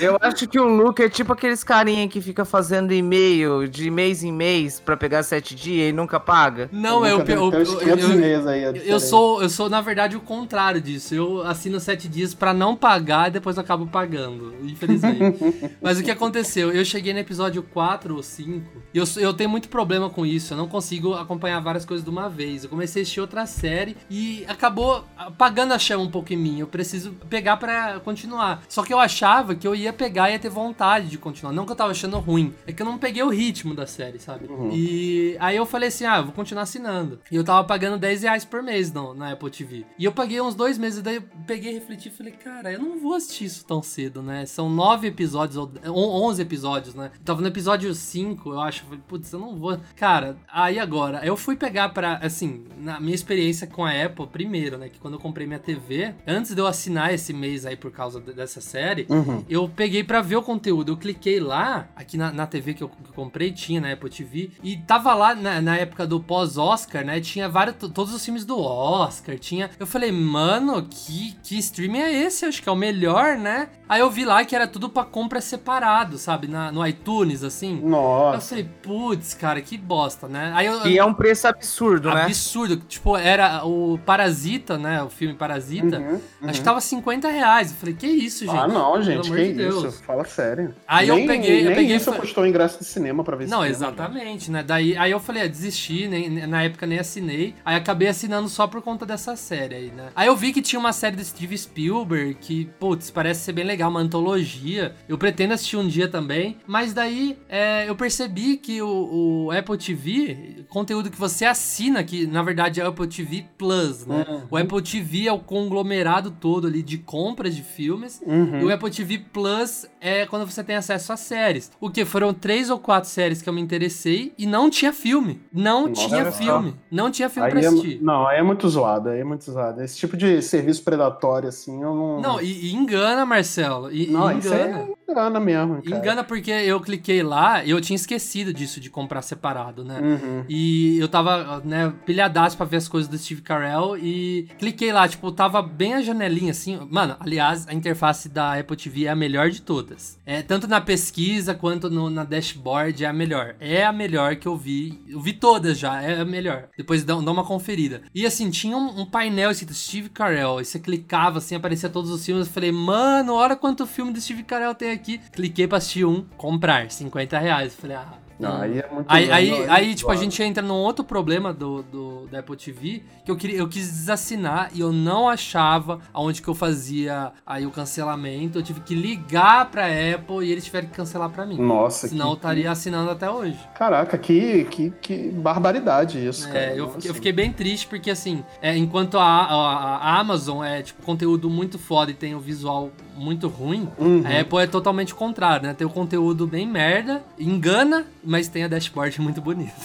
[0.00, 4.22] Eu acho que o Luke é tipo aqueles carinha que fica fazendo e-mail de mês
[4.22, 6.68] em mês pra pegar sete dias e nunca paga.
[6.72, 11.14] Não, eu, eu, eu, eu, aí, eu sou, eu sou, na verdade, o contrário disso.
[11.14, 15.38] Eu assino sete dias pra não pagar e depois acabo pagando, infelizmente.
[15.80, 16.70] Mas o que aconteceu?
[16.70, 20.54] Eu cheguei no episódio 4 ou 5 e eu, eu tenho muito problema com isso.
[20.54, 22.64] Eu não consigo acompanhar várias coisas de uma vez.
[22.64, 26.60] Eu comecei a assistir outra série e acabou apagando a chama um pouco em mim.
[26.60, 28.62] Eu preciso pegar pra continuar.
[28.68, 31.52] Só que eu achava que eu ia pegar e ia ter vontade de continuar.
[31.52, 34.18] Não que eu tava achando ruim, é que eu não peguei o ritmo da série,
[34.18, 34.46] sabe?
[34.46, 34.70] Uhum.
[34.72, 37.20] E aí eu falei assim: ah, vou continuar assinando.
[37.30, 39.84] E eu tava pagando 10 reais por mês no, na Apple TV.
[39.98, 42.98] E eu paguei uns dois meses, daí eu peguei refleti e falei: cara, eu não
[42.98, 44.46] vou assistir isso tão cedo, né?
[44.46, 47.10] São nove episódios, ou 11 episódios, né?
[47.14, 48.84] Eu tava no episódio 5, eu acho.
[48.84, 49.78] Falei, putz, eu não vou.
[49.96, 54.78] Cara, aí agora, eu fui pegar pra, assim, na minha experiência com a Apple, primeiro,
[54.78, 54.88] né?
[54.88, 58.20] Que quando eu comprei minha TV, antes de eu assinar esse mês aí por causa
[58.20, 59.44] dessa série, uhum.
[59.48, 60.92] eu peguei para ver o conteúdo.
[60.92, 64.10] Eu cliquei lá, aqui na, na TV que eu, que eu, comprei, tinha na Apple
[64.10, 67.20] TV, e tava lá na, na época do pós-Oscar, né?
[67.20, 69.70] Tinha vários, todos os filmes do Oscar, tinha.
[69.78, 72.44] Eu falei, mano, que, que streaming é esse?
[72.44, 73.68] Acho que é o melhor, né?
[73.88, 76.48] Aí eu vi lá que era tudo para compra separado, sabe?
[76.48, 77.80] Na, no iTunes, assim.
[77.82, 78.36] Nossa.
[78.36, 80.50] Eu falei, putz, cara, que bosta, né?
[80.54, 82.22] Aí eu, e é um preço absurdo, absurdo né?
[82.24, 82.76] Absurdo.
[82.88, 85.02] Tipo, era o Parasita, né?
[85.02, 85.98] O filme Parasita.
[85.98, 86.48] Uhum, uhum.
[86.48, 87.70] Acho que tava 50 reais.
[87.70, 88.56] Eu falei, que isso, gente?
[88.56, 89.92] Ah, não, gente, que de isso?
[90.02, 90.74] Fala sério.
[90.86, 91.62] Aí nem, eu peguei.
[91.62, 94.62] Nem eu peguei isso custou ingresso de cinema pra ver Não, exatamente, né?
[94.62, 97.54] Daí, aí eu falei, ah, desisti, nem, na época nem assinei.
[97.64, 100.10] Aí acabei assinando só por conta dessa série aí, né?
[100.14, 103.64] Aí eu vi que tinha uma série do Steve Spielberg que, putz, parece ser bem
[103.64, 104.94] legal, uma antologia.
[105.08, 106.58] Eu pretendo assistir um dia também.
[106.66, 112.26] Mas daí é, eu percebi que o, o, Apple TV, conteúdo que você assina, que
[112.26, 114.24] na verdade é o Apple TV Plus, né?
[114.28, 114.42] Uhum.
[114.50, 118.20] O Apple TV é o conglomerado todo ali de compras de filmes.
[118.24, 118.60] Uhum.
[118.60, 121.70] E o Apple TV Plus é quando você tem acesso a séries.
[121.80, 122.04] O que?
[122.04, 125.40] Foram três ou quatro séries que eu me interessei e não tinha filme.
[125.52, 126.70] Não Nossa, tinha filme.
[126.70, 126.76] Só.
[126.90, 127.96] Não tinha filme aí pra é assistir.
[127.96, 129.82] É, não, aí é muito zoado, aí é muito zoado.
[129.82, 132.20] Esse tipo de serviço predatório, assim, eu não.
[132.20, 133.90] Não, e, e engana, Marcelo.
[133.92, 134.38] E, não, engana.
[134.38, 135.82] Isso é engana mesmo.
[135.82, 135.96] Cara.
[135.96, 140.00] Engana porque eu cliquei lá e eu tinha esquecido disso de comprar separado, né?
[140.00, 140.44] Uhum.
[140.48, 145.06] E eu tava, né, pilhadaço pra ver as coisas do Steve Carell e cliquei lá,
[145.06, 146.80] tipo, tava bem a janelinha assim.
[146.90, 150.18] Mano, aliás, a interface da Apple TV é a melhor de todas.
[150.24, 153.54] É, tanto na pesquisa quanto no, na dashboard é a melhor.
[153.60, 155.00] É a melhor que eu vi.
[155.08, 156.68] Eu vi todas já, é a melhor.
[156.76, 158.02] Depois dá, dá uma conferida.
[158.14, 160.60] E assim, tinha um, um painel escrito Steve Carell.
[160.60, 162.46] E você clicava assim, aparecia todos os filmes.
[162.46, 165.01] Eu falei, mano, olha quanto filme do Steve Carell tem aqui.
[165.30, 167.72] Cliquei pra assistir um, comprar, 50 reais.
[167.74, 170.74] Eu falei, ah, não, aí é muito Aí, aí, aí, tipo, a gente entra num
[170.74, 174.92] outro problema do, do, da Apple TV, que eu, queria, eu quis desassinar e eu
[174.92, 178.58] não achava aonde que eu fazia aí o cancelamento.
[178.58, 181.56] Eu tive que ligar pra Apple e eles tiveram que cancelar pra mim.
[181.56, 182.32] Nossa, Senão que...
[182.32, 183.58] eu estaria assinando até hoje.
[183.74, 186.58] Caraca, que, que, que barbaridade isso, cara.
[186.58, 190.64] É, eu fiquei, eu fiquei, bem triste porque, assim, é, enquanto a, a, a, Amazon
[190.64, 194.22] é, tipo, conteúdo muito foda e tem o visual muito ruim, uhum.
[194.24, 195.74] a Apple é totalmente contrário, né?
[195.74, 199.72] Tem o conteúdo bem merda, engana, mas tem a dashboard muito bonita.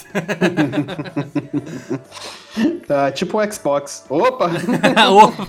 [2.86, 4.06] tá, tipo o Xbox.
[4.08, 4.48] Opa!
[5.10, 5.46] Opa!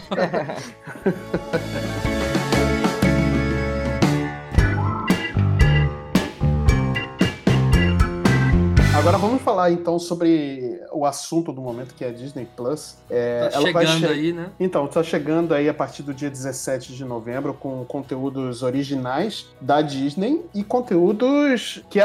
[9.10, 12.95] Agora vamos falar então sobre o assunto do momento que é a Disney Plus.
[13.10, 14.06] É, tá chegando che...
[14.06, 14.52] aí, né?
[14.60, 19.82] Então, tá chegando aí a partir do dia 17 de novembro com conteúdos originais da
[19.82, 22.00] Disney e conteúdos que,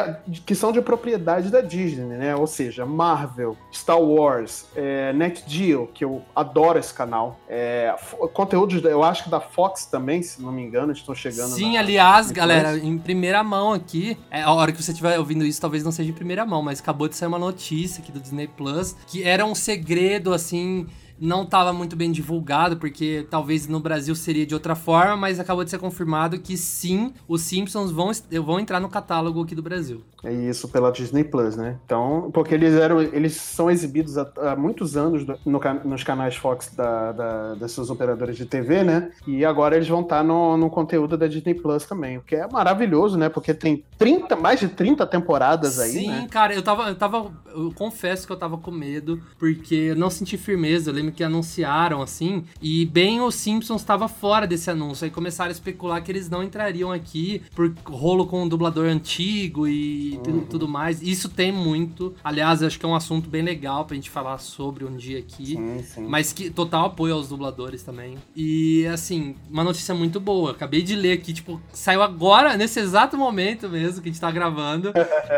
[0.46, 2.34] que são de propriedade da Disney, né?
[2.34, 7.38] Ou seja, Marvel, Star Wars, é, Net Geo, que eu adoro esse canal.
[7.46, 7.94] É,
[8.32, 11.50] conteúdos, eu acho que da Fox também, se não me engano, estão chegando.
[11.50, 15.44] Sim, na, aliás, galera, em primeira mão aqui, é, a hora que você estiver ouvindo
[15.44, 18.20] isso, talvez não seja em primeira mão, mas acabou de sair uma notícia aqui do
[18.20, 20.86] Disney Plus que era um segredo, assim
[21.18, 25.64] não estava muito bem divulgado, porque talvez no Brasil seria de outra forma, mas acabou
[25.64, 28.10] de ser confirmado que sim, os Simpsons vão,
[28.44, 30.02] vão entrar no catálogo aqui do Brasil.
[30.22, 31.78] É isso pela Disney Plus, né?
[31.84, 36.72] Então, porque eles eram, eles são exibidos há, há muitos anos no, nos canais Fox
[36.74, 39.10] da, da, das suas operadoras de TV, né?
[39.26, 42.48] E agora eles vão estar no, no conteúdo da Disney Plus também, o que é
[42.48, 43.28] maravilhoso, né?
[43.28, 46.26] Porque tem 30, mais de 30 temporadas aí, Sim, né?
[46.30, 50.08] cara, eu tava, eu tava, eu confesso que eu tava com medo, porque eu não
[50.08, 55.04] senti firmeza, eu lembro que anunciaram assim, e bem os Simpsons estava fora desse anúncio.
[55.04, 59.68] Aí começaram a especular que eles não entrariam aqui por rolo com um dublador antigo
[59.68, 60.46] e uhum.
[60.48, 61.02] tudo mais.
[61.02, 62.14] Isso tem muito.
[62.22, 65.46] Aliás, acho que é um assunto bem legal pra gente falar sobre um dia aqui.
[65.46, 66.06] Sim, sim.
[66.06, 68.16] Mas que total apoio aos dubladores também.
[68.34, 70.52] E assim, uma notícia muito boa.
[70.52, 74.30] Acabei de ler aqui, tipo, saiu agora, nesse exato momento mesmo que a gente tá
[74.30, 74.92] gravando.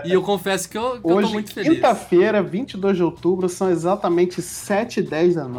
[0.05, 1.75] e eu confesso que eu, que Hoje, eu tô muito feliz.
[1.75, 5.56] Quinta-feira, 22 de outubro, são exatamente 7 e 10 da noite.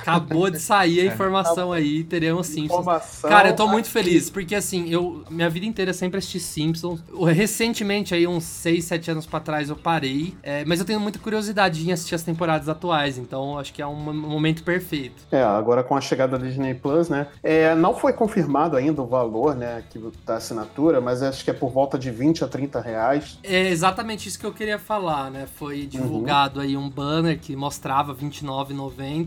[0.00, 1.06] Acabou de sair a é.
[1.06, 2.80] informação aí, teremos Simpsons.
[2.80, 7.02] Informação Cara, eu tô muito feliz, porque assim, eu minha vida inteira sempre assisti Simpsons.
[7.32, 10.34] Recentemente, aí, uns 6, 7 anos pra trás, eu parei.
[10.42, 13.86] É, mas eu tenho muita curiosidade em assistir as temporadas atuais, então acho que é
[13.86, 15.26] um momento perfeito.
[15.30, 17.26] É, agora com a chegada da Disney Plus, né?
[17.42, 21.54] É, não foi confirmado ainda o valor, né, que, da assinatura, mas acho que é
[21.54, 23.38] por volta de 20 a 30 reais.
[23.42, 25.46] É exatamente isso que eu queria falar, né?
[25.46, 26.66] Foi divulgado uhum.
[26.66, 28.12] aí um banner que mostrava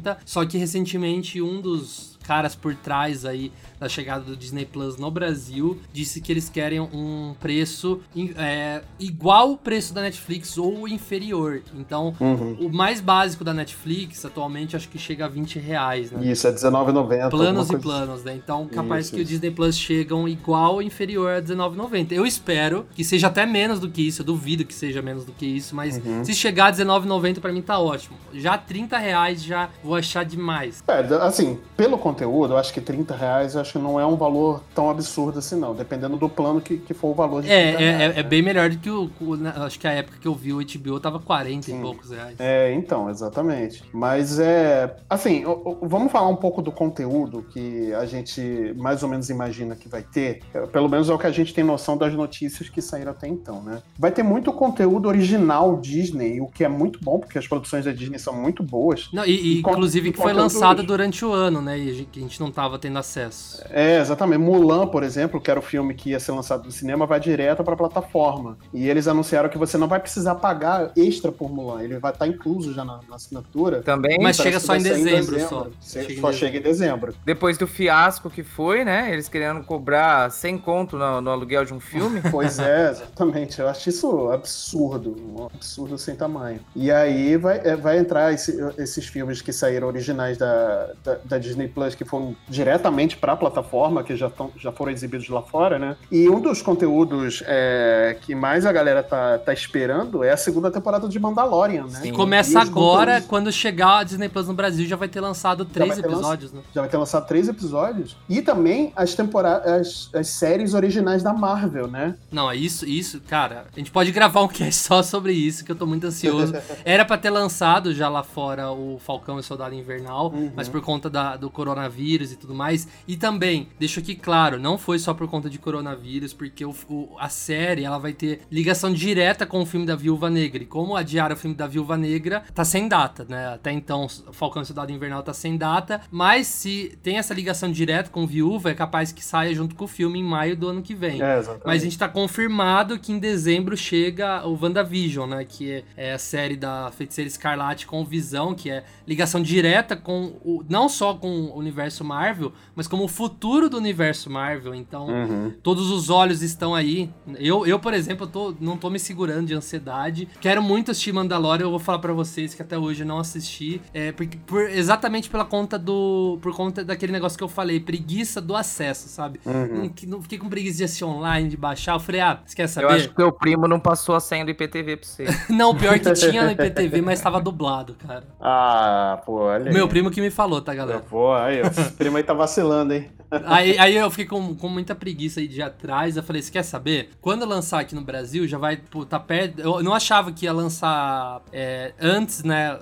[0.03, 4.97] R$29,90 só que recentemente um dos caras por trás aí da chegada do Disney Plus
[4.97, 7.99] no Brasil, disse que eles querem um preço
[8.37, 11.61] é, igual o preço da Netflix ou inferior.
[11.75, 12.57] Então, uhum.
[12.61, 16.31] o mais básico da Netflix atualmente acho que chega a 20 reais, né?
[16.31, 17.29] Isso, é R$19,90.
[17.29, 18.35] Planos e planos, né?
[18.35, 19.29] Então, capaz isso, que isso.
[19.29, 22.11] o Disney Plus chegam igual ou inferior a R$19,90.
[22.11, 25.31] Eu espero que seja até menos do que isso, eu duvido que seja menos do
[25.31, 26.23] que isso, mas uhum.
[26.23, 28.15] se chegar a R$19,90 pra mim tá ótimo.
[28.33, 30.83] Já 30 reais já vou achar demais.
[30.87, 34.15] É, assim, pelo conteúdo, eu acho que 30 reais eu acho que não é um
[34.15, 35.73] valor tão absurdo assim, não.
[35.73, 38.13] Dependendo do plano que, que for o valor de é, é, reais, é, né?
[38.17, 40.57] é, bem melhor do que o, o, Acho que a época que eu vi o
[40.57, 41.77] HBO tava 40 Sim.
[41.79, 42.35] e poucos reais.
[42.39, 43.83] É, então, exatamente.
[43.93, 44.95] Mas é.
[45.09, 45.43] Assim,
[45.81, 50.03] vamos falar um pouco do conteúdo que a gente mais ou menos imagina que vai
[50.03, 50.41] ter.
[50.71, 53.61] Pelo menos é o que a gente tem noção das notícias que saíram até então,
[53.61, 53.81] né?
[53.97, 57.91] Vai ter muito conteúdo original Disney, o que é muito bom, porque as produções da
[57.91, 59.09] Disney são muito boas.
[59.13, 61.77] Não, e, e inclusive que foi lançado durante o ano, né?
[61.77, 63.61] E a gente não tava tendo acesso.
[63.69, 64.39] É, exatamente.
[64.39, 67.63] Mulan, por exemplo, que era o filme que ia ser lançado no cinema, vai direto
[67.63, 68.57] para a plataforma.
[68.73, 71.83] E eles anunciaram que você não vai precisar pagar extra por Mulan.
[71.83, 73.81] Ele vai estar tá incluso já na, na assinatura.
[73.81, 74.17] Também.
[74.21, 75.67] Mas chega só em dezembro, em dezembro, só.
[75.81, 77.13] Chega só em chega em dezembro.
[77.25, 79.11] Depois do fiasco que foi, né?
[79.11, 82.21] Eles querendo cobrar 100 conto no, no aluguel de um filme.
[82.31, 83.59] pois é, exatamente.
[83.59, 85.15] Eu acho isso absurdo.
[85.35, 86.59] Um absurdo sem tamanho.
[86.75, 91.37] E aí vai, é, vai entrar esse, esses filmes que saíram originais da, da, da
[91.37, 95.27] Disney Plus, que foram diretamente para a plataforma plataforma, que já, tão, já foram exibidos
[95.29, 95.95] lá fora, né?
[96.11, 100.71] E um dos conteúdos é, que mais a galera tá, tá esperando é a segunda
[100.71, 101.99] temporada de Mandalorian, né?
[102.01, 102.13] Sim.
[102.13, 103.27] Começa agora, conteúdos...
[103.27, 106.61] quando chegar a Disney Plus no Brasil, já vai ter lançado três episódios, né?
[106.73, 108.17] Já vai ter lançado três episódios.
[108.27, 112.15] E também as temporadas, as, as séries originais da Marvel, né?
[112.31, 115.71] Não, é isso, isso, cara, a gente pode gravar um cast só sobre isso, que
[115.71, 116.53] eu tô muito ansioso.
[116.83, 120.51] Era para ter lançado já lá fora o Falcão e o Soldado Invernal, uhum.
[120.55, 122.87] mas por conta da, do coronavírus e tudo mais.
[123.07, 127.15] E também, deixo aqui claro, não foi só por conta de coronavírus, porque o, o,
[127.19, 130.63] a série ela vai ter ligação direta com o filme da Viúva Negra.
[130.63, 133.53] E como adiar o filme da Viúva Negra, tá sem data, né?
[133.53, 138.09] Até então, Falcão e Cidade Invernal tá sem data, mas se tem essa ligação direta
[138.09, 140.93] com Viúva, é capaz que saia junto com o filme em maio do ano que
[140.93, 141.21] vem.
[141.21, 145.45] É, mas a gente tá confirmado que em dezembro chega o WandaVision, né?
[145.45, 150.37] Que é, é a série da Feiticeira Escarlate com Visão, que é ligação direta com
[150.43, 154.75] o, não só com o universo Marvel, mas como o futuro do universo Marvel.
[154.75, 155.53] Então, uhum.
[155.63, 157.09] todos os olhos estão aí.
[157.39, 160.27] Eu, eu por exemplo, tô, não tô me segurando de ansiedade.
[160.39, 161.65] Quero muito assistir Mandalorian.
[161.65, 163.81] Eu vou falar para vocês que até hoje eu não assisti.
[163.93, 166.37] É, por, por, exatamente pela conta do.
[166.41, 169.39] Por conta daquele negócio que eu falei, preguiça do acesso, sabe?
[169.45, 169.67] Uhum.
[169.67, 171.95] Não, não, fiquei com preguiça de assistir online, de baixar.
[171.95, 172.87] Eu falei, ah, você quer saber?
[172.87, 175.25] Eu acho que teu primo não passou a senha do IPTV pra você.
[175.49, 178.23] não, pior que tinha no IPTV, mas tava dublado, cara.
[178.39, 179.71] Ah, pô, olha.
[179.71, 180.99] Meu primo que me falou, tá, galera?
[180.99, 183.09] Pô, aí, o primo aí tá vacilando, hein?
[183.45, 186.17] Aí, aí eu fiquei com, com muita preguiça aí de atrás.
[186.17, 187.09] Eu falei, você quer saber?
[187.21, 189.61] Quando lançar aqui no Brasil, já vai, pô, tá perto.
[189.61, 192.77] Eu não achava que ia lançar é, antes, né,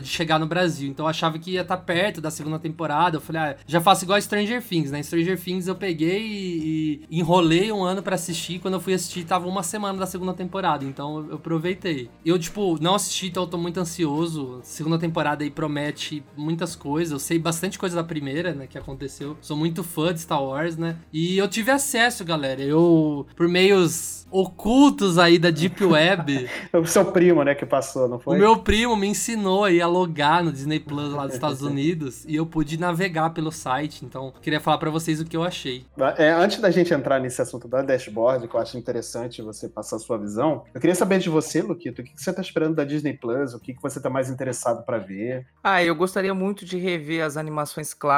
[0.00, 0.88] de chegar no Brasil.
[0.88, 3.16] Então eu achava que ia estar tá perto da segunda temporada.
[3.16, 5.02] Eu falei, ah, já faço igual Stranger Things, né?
[5.02, 8.58] Stranger Things eu peguei e, e enrolei um ano para assistir.
[8.58, 10.84] Quando eu fui assistir, tava uma semana da segunda temporada.
[10.84, 12.10] Então eu, eu aproveitei.
[12.24, 14.60] Eu, tipo, não assisti, então eu tô muito ansioso.
[14.64, 17.12] Segunda temporada aí promete muitas coisas.
[17.12, 19.36] Eu sei bastante coisa da primeira, né, que aconteceu.
[19.40, 20.96] Sou muito fã de Star Wars, né?
[21.12, 22.62] E eu tive acesso, galera.
[22.62, 26.48] Eu, por meios ocultos aí da Deep Web.
[26.72, 28.36] o seu primo, né, que passou, não foi?
[28.36, 32.24] O meu primo me ensinou aí a logar no Disney Plus lá dos Estados Unidos
[32.26, 34.04] e eu pude navegar pelo site.
[34.04, 35.84] Então, queria falar para vocês o que eu achei.
[36.16, 39.96] É, antes da gente entrar nesse assunto da dashboard, que eu acho interessante você passar
[39.96, 42.84] a sua visão, eu queria saber de você, Luquito, o que você tá esperando da
[42.84, 43.52] Disney Plus?
[43.52, 45.46] O que você tá mais interessado para ver?
[45.62, 48.11] Ah, eu gostaria muito de rever as animações clássicas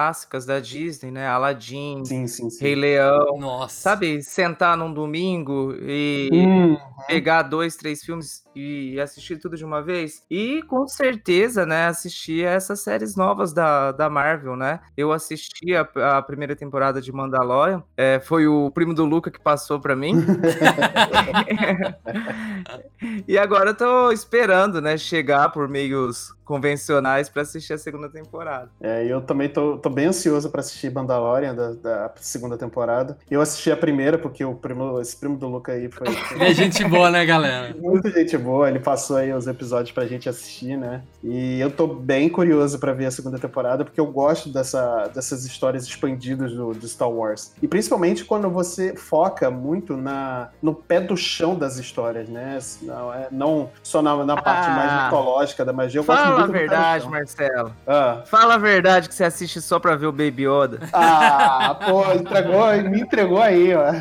[0.46, 1.26] da Disney, né?
[1.26, 2.62] Aladdin, sim, sim, sim.
[2.62, 3.38] Rei Leão.
[3.38, 3.74] Nossa.
[3.74, 6.76] Sabe, sentar num domingo e hum.
[7.06, 10.24] pegar dois, três filmes e assistir tudo de uma vez.
[10.30, 14.80] E com certeza, né, assistir essas séries novas da, da Marvel, né?
[14.96, 17.82] Eu assisti a, a primeira temporada de Mandalorian.
[17.96, 20.14] É, foi o primo do Luca que passou para mim.
[23.26, 28.70] e agora eu tô esperando, né, chegar por meios convencionais para assistir a segunda temporada.
[28.80, 33.16] É, eu também tô, tô bem ansioso para assistir Mandalorian da, da, segunda temporada.
[33.30, 36.06] Eu assisti a primeira porque o primo, esse primo do Luca aí foi.
[36.40, 37.74] É gente boa, né, galera?
[37.78, 38.43] Muita gente boa.
[38.66, 41.02] Ele passou aí os episódios pra gente assistir, né?
[41.22, 45.44] E eu tô bem curioso para ver a segunda temporada porque eu gosto dessa, dessas
[45.44, 47.52] histórias expandidas do, do Star Wars.
[47.62, 52.58] E principalmente quando você foca muito na, no pé do chão das histórias, né?
[52.82, 56.00] Não, é, não só na, na parte ah, mais mitológica da magia.
[56.00, 57.74] Eu gosto Fala a verdade, Marcelo.
[57.86, 58.22] Ah.
[58.26, 60.80] Fala a verdade que você assiste só pra ver o Baby Yoda.
[60.92, 63.92] Ah, pô, entregou, me entregou aí, ó.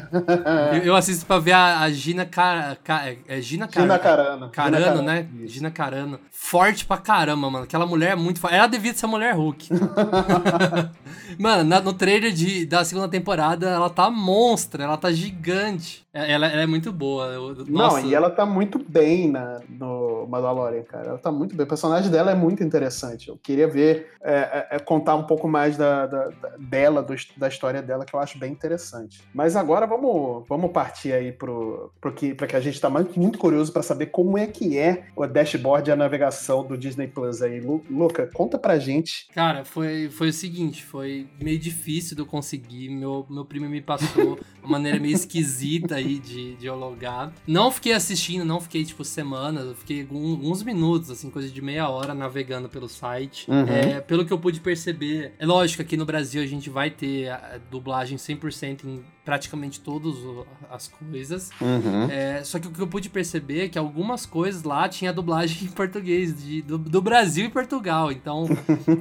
[0.76, 2.78] Eu, eu assisto pra ver a, a Gina Car...
[2.84, 3.14] Car...
[3.28, 3.84] É Gina, Car...
[3.84, 4.00] Gina
[4.50, 4.52] Carano.
[4.52, 5.30] Carano, Gina né?
[5.42, 5.54] Isso.
[5.54, 6.20] Gina Carano.
[6.32, 7.66] Forte pra caramba, mano.
[7.66, 8.56] Aquela mulher é muito forte.
[8.56, 9.70] Ela devia ser mulher Hulk.
[11.40, 16.04] mano, na, no trailer de, da segunda temporada, ela tá monstra, ela tá gigante.
[16.14, 17.26] É, ela, ela é muito boa.
[17.26, 21.10] Eu, Não, e ela tá muito bem na, no Mandalorian, cara.
[21.10, 21.66] Ela tá muito bem.
[21.66, 23.30] O personagem dela é muito interessante.
[23.30, 27.16] Eu queria ver, é, é, é contar um pouco mais da, da, da dela, do,
[27.36, 29.24] da história dela, que eu acho bem interessante.
[29.34, 33.20] Mas agora vamos, vamos partir aí pro, pro que, pra que a gente tá muito,
[33.20, 37.08] muito curioso para saber como é que é o dashboard e a navegação do Disney
[37.08, 37.60] Plus aí.
[37.60, 39.28] Lu, Luca, conta pra gente.
[39.34, 42.90] Cara, foi, foi o seguinte, foi meio difícil de eu conseguir.
[42.90, 47.34] Meu, meu primo me passou uma maneira meio esquisita aí de, de logar.
[47.48, 51.90] Não fiquei assistindo, não fiquei, tipo, semanas, eu fiquei uns minutos, assim, coisa de meia
[51.90, 53.50] hora navegando pelo site.
[53.50, 53.68] Uhum.
[53.68, 56.90] É, pelo que eu pude perceber, é lógico que aqui no Brasil a gente vai
[56.90, 60.16] ter a dublagem 100% em praticamente todas
[60.70, 61.52] as coisas.
[61.62, 62.10] Uhum.
[62.10, 65.68] É, só que o que eu pude perceber é que algumas coisas lá tinha dublagem
[65.68, 68.12] em português, de, do, do Brasil e Portugal.
[68.12, 68.46] Então,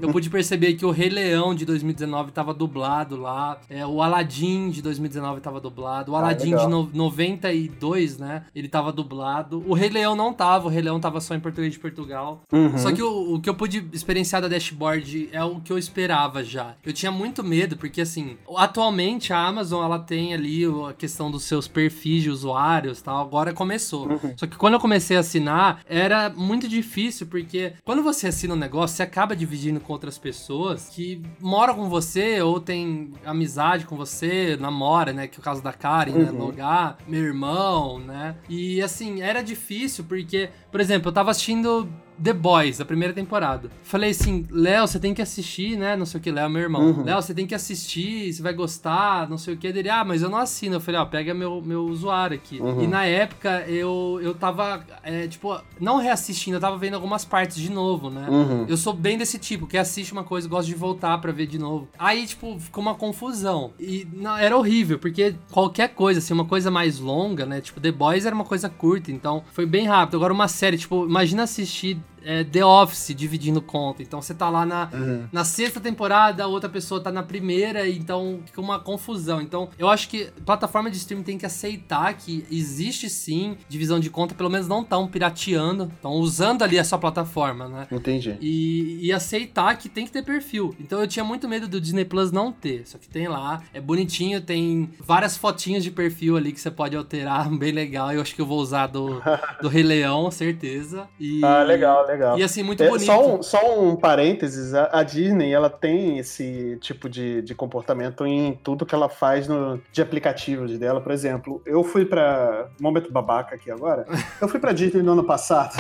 [0.00, 4.70] eu pude perceber que o Rei Leão de 2019 estava dublado lá, é, o Aladdin
[4.70, 8.44] de 2019 estava dublado, o ah, Aladdin ah, de no, 92, né?
[8.54, 9.62] Ele estava dublado.
[9.66, 12.42] O Rei Leão não tava, o Rei Leão tava só em português de Portugal.
[12.52, 12.78] Uhum.
[12.78, 16.44] Só que o, o que eu pude experienciar da dashboard é o que eu esperava
[16.44, 16.74] já.
[16.84, 21.44] Eu tinha muito medo, porque assim, atualmente a Amazon ela tem ali a questão dos
[21.44, 23.24] seus perfis de usuários tal.
[23.24, 24.06] Agora começou.
[24.08, 24.34] Uhum.
[24.36, 28.56] Só que quando eu comecei a assinar, era muito difícil, porque quando você assina um
[28.58, 33.96] negócio, você acaba dividindo com outras pessoas que moram com você ou tem amizade com
[33.96, 35.26] você, namora, né?
[35.26, 36.32] Que é o caso da Karen, né, uhum.
[36.32, 36.38] né?
[36.38, 38.36] Logar, meu irmão, né?
[38.50, 41.88] E assim, era difícil porque, por exemplo, eu tava assistindo
[42.22, 43.70] The Boys, a primeira temporada.
[43.82, 45.96] Falei assim, Léo, você tem que assistir, né?
[45.96, 46.82] Não sei o que, Léo, meu irmão.
[46.82, 47.04] Uhum.
[47.04, 49.66] Léo, você tem que assistir, você vai gostar, não sei o que.
[49.66, 50.76] Ele, ah, mas eu não assino.
[50.76, 52.60] Eu falei, ó, pega meu, meu usuário aqui.
[52.60, 52.82] Uhum.
[52.82, 57.56] E na época eu, eu tava, é, tipo, não reassistindo, eu tava vendo algumas partes
[57.56, 58.26] de novo, né?
[58.28, 58.66] Uhum.
[58.68, 61.58] Eu sou bem desse tipo, que assiste uma coisa gosta de voltar pra ver de
[61.58, 61.88] novo.
[61.98, 63.72] Aí, tipo, ficou uma confusão.
[63.80, 67.60] E não, era horrível, porque qualquer coisa, assim, uma coisa mais longa, né?
[67.60, 70.16] Tipo, The Boys era uma coisa curta, então foi bem rápido.
[70.16, 74.02] Agora, uma série, tipo, imagina assistir é, The Office dividindo conta.
[74.02, 75.24] Então você tá lá na, uhum.
[75.32, 79.40] na sexta temporada, a outra pessoa tá na primeira, então fica uma confusão.
[79.40, 84.10] Então eu acho que plataforma de streaming tem que aceitar que existe sim divisão de
[84.10, 87.86] conta, pelo menos não tão pirateando, estão usando ali a sua plataforma, né?
[87.90, 88.36] Entendi.
[88.40, 90.74] E, e aceitar que tem que ter perfil.
[90.80, 93.80] Então eu tinha muito medo do Disney Plus não ter, só que tem lá, é
[93.80, 98.12] bonitinho, tem várias fotinhas de perfil ali que você pode alterar, bem legal.
[98.12, 99.22] Eu acho que eu vou usar do,
[99.60, 101.08] do Rei Leão, certeza.
[101.18, 102.11] E, ah, legal, legal.
[102.38, 103.06] E assim, muito é, bonito.
[103.06, 108.26] Só um, só um parênteses, a, a, Disney, ela tem esse tipo de, de comportamento
[108.26, 111.00] em tudo que ela faz no, de aplicativos dela.
[111.00, 114.06] Por exemplo, eu fui para Momento babaca aqui agora.
[114.40, 115.76] Eu fui pra Disney no ano passado.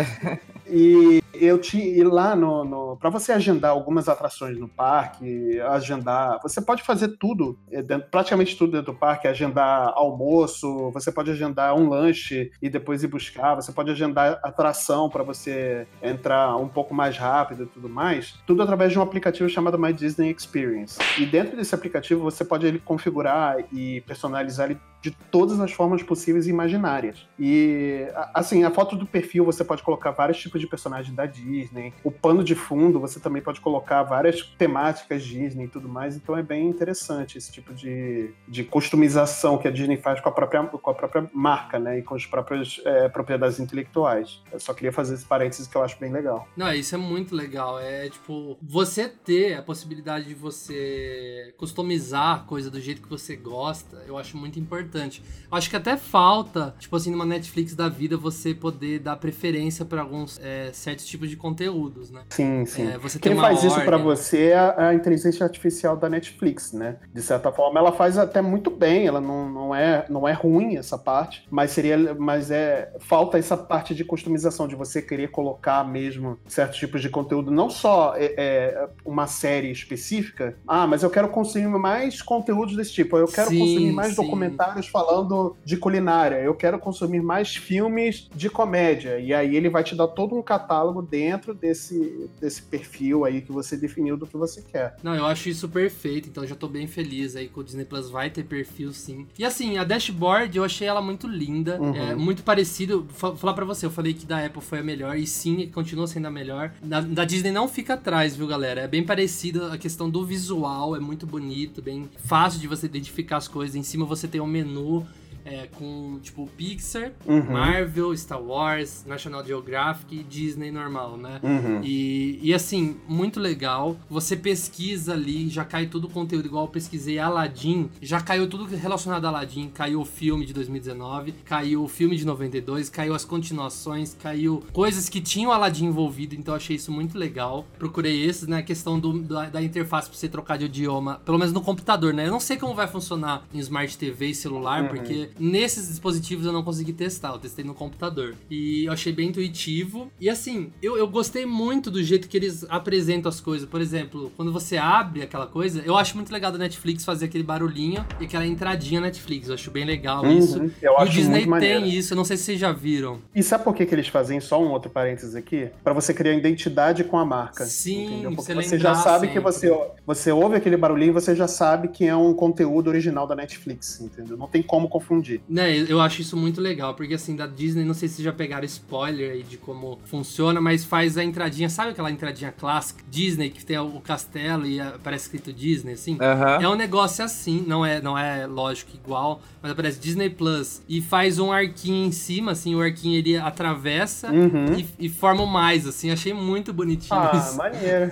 [0.68, 6.60] e eu tinha lá no, no para você agendar algumas atrações no parque, agendar, você
[6.60, 11.74] pode fazer tudo, é, dentro, praticamente tudo dentro do parque, agendar almoço, você pode agendar
[11.74, 15.63] um lanche e depois ir buscar, você pode agendar atração para você
[16.02, 19.92] entrar um pouco mais rápido e tudo mais, tudo através de um aplicativo chamado My
[19.92, 20.98] Disney Experience.
[21.18, 26.02] E dentro desse aplicativo você pode ele configurar e personalizar ele de todas as formas
[26.02, 27.28] possíveis e imaginárias.
[27.38, 31.92] E, assim, a foto do perfil você pode colocar vários tipos de personagens da Disney.
[32.02, 36.16] O pano de fundo você também pode colocar várias temáticas Disney e tudo mais.
[36.16, 40.32] Então é bem interessante esse tipo de, de customização que a Disney faz com a
[40.32, 41.98] própria, com a própria marca, né?
[41.98, 44.42] E com as próprias é, propriedades intelectuais.
[44.50, 46.48] Eu só queria fazer esse parênteses que eu acho bem legal.
[46.56, 47.78] Não, isso é muito legal.
[47.80, 53.36] É tipo, você ter a possibilidade de você customizar a coisa do jeito que você
[53.36, 55.22] gosta, eu acho muito importante importante.
[55.50, 59.84] Eu acho que até falta, tipo assim, numa Netflix da vida, você poder dar preferência
[59.84, 62.22] para alguns é, certos tipos de conteúdos, né?
[62.30, 62.90] Sim, sim.
[62.90, 63.70] É, você Quem faz ordem.
[63.70, 66.96] isso para você é a, a, inteligência artificial da Netflix, né?
[67.12, 70.76] De certa forma, ela faz até muito bem, ela não, não, é, não é ruim
[70.76, 75.43] essa parte, mas seria, mas é falta essa parte de customização, de você querer colocar
[75.86, 81.10] mesmo certos tipos de conteúdo, não só é, é uma série específica, ah, mas eu
[81.10, 84.22] quero consumir mais conteúdos desse tipo, eu quero sim, consumir mais sim.
[84.22, 89.18] documentários falando de culinária, eu quero consumir mais filmes de comédia.
[89.18, 93.52] E aí ele vai te dar todo um catálogo dentro desse, desse perfil aí que
[93.52, 94.96] você definiu do que você quer.
[95.02, 98.10] Não, eu acho isso perfeito, então já tô bem feliz aí que o Disney Plus
[98.10, 99.26] vai ter perfil sim.
[99.38, 101.94] E assim, a dashboard eu achei ela muito linda, uhum.
[101.94, 103.06] é muito parecido.
[103.18, 106.06] Vou falar para você, eu falei que da Apple foi a melhor e sim, continua
[106.06, 106.72] sendo a melhor.
[106.82, 108.82] Da, da Disney não fica atrás, viu, galera?
[108.82, 113.36] É bem parecido a questão do visual, é muito bonito, bem fácil de você identificar
[113.38, 113.76] as coisas.
[113.76, 115.06] Em cima você tem um menu
[115.44, 117.52] é, com, tipo, Pixar, uhum.
[117.52, 121.40] Marvel, Star Wars, National Geographic e Disney normal, né?
[121.42, 121.80] Uhum.
[121.84, 123.96] E, e, assim, muito legal.
[124.08, 128.64] Você pesquisa ali, já cai tudo o conteúdo, igual eu pesquisei Aladdin, já caiu tudo
[128.64, 129.68] relacionado a Aladdin.
[129.68, 135.08] Caiu o filme de 2019, caiu o filme de 92, caiu as continuações, caiu coisas
[135.08, 137.66] que tinham Aladdin envolvido, então achei isso muito legal.
[137.78, 138.58] Procurei esses, né?
[138.58, 142.14] A questão do, da, da interface pra você trocar de idioma, pelo menos no computador,
[142.14, 142.26] né?
[142.26, 144.88] Eu não sei como vai funcionar em Smart TV e celular, uhum.
[144.88, 148.34] porque Nesses dispositivos eu não consegui testar, eu testei no computador.
[148.50, 150.10] E eu achei bem intuitivo.
[150.20, 153.68] E assim, eu, eu gostei muito do jeito que eles apresentam as coisas.
[153.68, 157.44] Por exemplo, quando você abre aquela coisa, eu acho muito legal da Netflix fazer aquele
[157.44, 159.48] barulhinho e aquela entradinha Netflix.
[159.48, 160.70] Eu acho bem legal uhum, isso.
[160.82, 163.20] e o Disney tem isso, eu não sei se vocês já viram.
[163.34, 165.70] E sabe por que, que eles fazem só um outro parênteses aqui?
[165.82, 167.64] para você criar identidade com a marca.
[167.64, 168.34] Sim, entendeu?
[168.34, 169.34] Porque você, você já sabe sempre.
[169.34, 173.26] que você, você ouve aquele barulhinho e você já sabe que é um conteúdo original
[173.26, 174.36] da Netflix, entendeu?
[174.36, 175.40] Não tem como confundir confundir.
[175.48, 178.64] Né, eu acho isso muito legal, porque assim, da Disney, não sei se já pegaram
[178.64, 183.64] spoiler aí de como funciona, mas faz a entradinha, sabe aquela entradinha clássica Disney que
[183.64, 186.14] tem o castelo e aparece escrito Disney, assim?
[186.14, 186.62] Uhum.
[186.62, 191.00] É um negócio assim, não é, não é lógico igual, mas aparece Disney Plus e
[191.00, 194.74] faz um arquinho em cima, assim, o arquinho ele atravessa uhum.
[194.76, 197.56] e, e, forma o mais, assim, achei muito bonitinho ah, isso.
[197.56, 198.10] maneiro.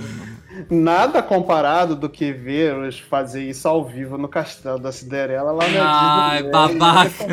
[0.68, 5.68] Nada comparado do que ver os fazer isso ao vivo no castelo da Cinderela lá
[5.68, 7.26] na Ai, babaca.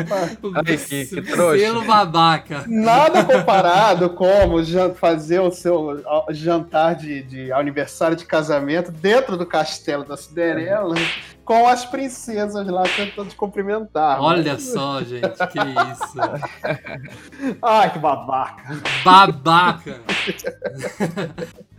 [0.54, 1.58] Ai, que, que trouxa.
[1.58, 2.64] Selo babaca.
[2.66, 4.58] Nada comparado como
[4.94, 10.94] fazer o seu jantar de, de aniversário de casamento dentro do castelo da Cinderela
[11.48, 14.20] com as princesas lá tentando te cumprimentar.
[14.20, 14.64] Olha mas...
[14.64, 17.56] só, gente, que isso.
[17.64, 18.78] Ai, que babaca.
[19.02, 20.02] Babaca.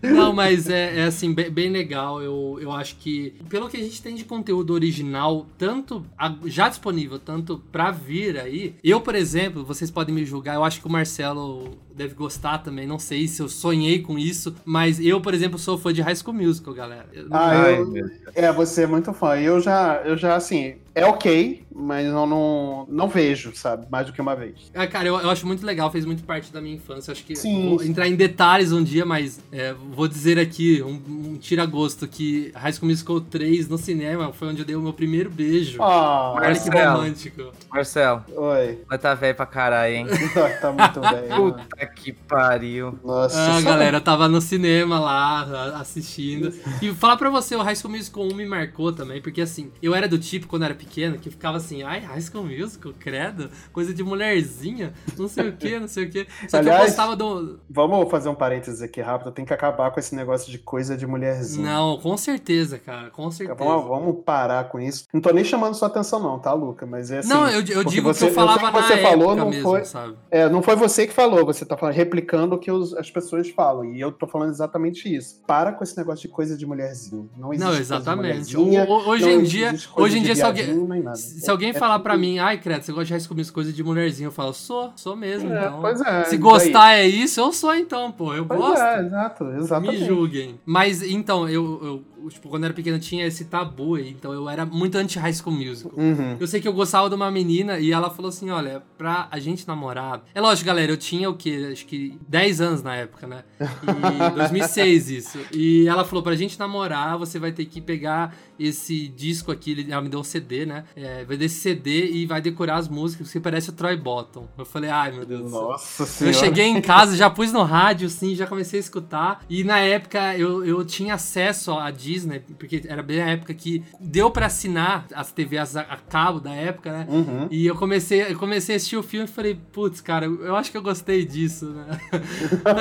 [0.02, 2.20] Não, mas é, é assim, bem, bem, legal.
[2.20, 6.68] Eu, eu acho que, pelo que a gente tem de conteúdo original, tanto a, já
[6.70, 8.76] disponível, tanto pra vir aí.
[8.84, 12.88] Eu, por exemplo, vocês podem me julgar, eu acho que o Marcelo deve gostar também.
[12.88, 16.16] Não sei se eu sonhei com isso, mas eu, por exemplo, sou fã de High
[16.16, 17.08] School Musical, galera.
[17.30, 19.36] ah, eu, é, você é muito fã.
[19.36, 23.86] Eu já, eu já, assim, é ok, mas eu não, não vejo, sabe?
[23.90, 24.70] Mais do que uma vez.
[24.74, 27.12] É, cara, eu, eu acho muito legal, fez muito parte da minha infância.
[27.12, 27.90] Acho que Sim, vou sim.
[27.90, 32.74] entrar em detalhes um dia, mas é, vou dizer aqui, um, um tira-gosto, que High
[32.74, 35.82] School Musical 3 no cinema foi onde eu dei o meu primeiro beijo.
[35.82, 36.98] Ah, Olha que Marcelo.
[36.98, 37.52] romântico.
[37.72, 38.80] Marcelo, oi.
[38.88, 40.08] vai tá velho pra caralho, hein?
[40.62, 41.36] tá muito bem.
[41.36, 42.98] Puta que pariu.
[43.04, 46.54] Nossa, Ah, galera, eu tava no cinema lá, assistindo.
[46.82, 49.94] E falar pra você, o High School Musical 1 me marcou também, porque assim, eu
[49.96, 53.94] era do tipo, quando era pequeno, que ficava assim, ai, High School Musical, credo, coisa
[53.94, 56.26] de mulherzinha, não sei o que, não sei o que.
[56.48, 57.60] Só que eu Aliás- gostava do...
[57.70, 59.32] Vamos fazer um parênteses aqui rápido.
[59.32, 61.70] Tem que acabar com esse negócio de coisa de mulherzinha.
[61.70, 63.58] Não, com certeza, cara, com certeza.
[63.60, 65.06] Vamos, vamos parar com isso.
[65.14, 66.86] Não tô nem chamando sua atenção, não, tá, Luca?
[66.86, 67.30] Mas é assim.
[67.30, 70.16] não, eu, eu digo você- que eu falava que você falou, não mesmo, foi, sabe?
[70.32, 73.50] é, não foi você que falou, você tá falando, replicando o que os- as pessoas
[73.50, 73.86] falam.
[73.86, 75.42] E eu tô falando exatamente isso.
[75.46, 77.28] Para com esse negócio de coisa de mulherzinha.
[77.38, 78.58] Não existe Não, exatamente.
[78.58, 81.16] hoje em dia, hoje em dia se alguém, nem nada.
[81.18, 83.56] se alguém É- é falar pra mim, ai, credo, você gosta de High School Musical,
[83.56, 85.82] coisa de mulherzinha, eu falo, sou, sou mesmo, É, então.
[85.82, 88.82] pois é, Se gostar é isso, eu sou então, pô, eu Pois gosto.
[88.82, 90.06] é, exato, Me exatamente.
[90.06, 90.60] julguem.
[90.66, 94.50] Mas então, eu, eu, tipo, quando eu era pequeno tinha esse tabu aí, então eu
[94.50, 95.92] era muito anti-high school musical.
[95.98, 96.38] Uhum.
[96.40, 99.40] Eu sei que eu gostava de uma menina e ela falou assim: olha, pra a
[99.40, 100.24] gente namorar.
[100.34, 101.70] É lógico, galera, eu tinha o quê?
[101.72, 103.44] Acho que 10 anos na época, né?
[103.60, 105.40] E 2006 isso.
[105.54, 109.72] E ela falou: pra gente namorar, você vai ter que pegar esse disco aqui.
[109.72, 110.84] ele- Ela me deu um CD, né?
[110.96, 114.48] É, vai desse CD e vai decorar as músicas, que parece o Troy Bottom.
[114.58, 115.62] Eu falei: ai, meu Deus do céu.
[115.62, 116.38] Nossa Eu senhora.
[116.38, 119.44] cheguei em casa, já pus no rádio, assim, já comecei a escutar.
[119.50, 123.84] E na época eu, eu tinha acesso à Disney, porque era bem a época que
[124.00, 127.06] deu pra assinar as TVs a, a cabo da época, né?
[127.10, 127.48] Uhum.
[127.52, 130.72] E eu comecei, eu comecei a assistir o filme e falei, putz, cara, eu acho
[130.72, 132.00] que eu gostei disso, né?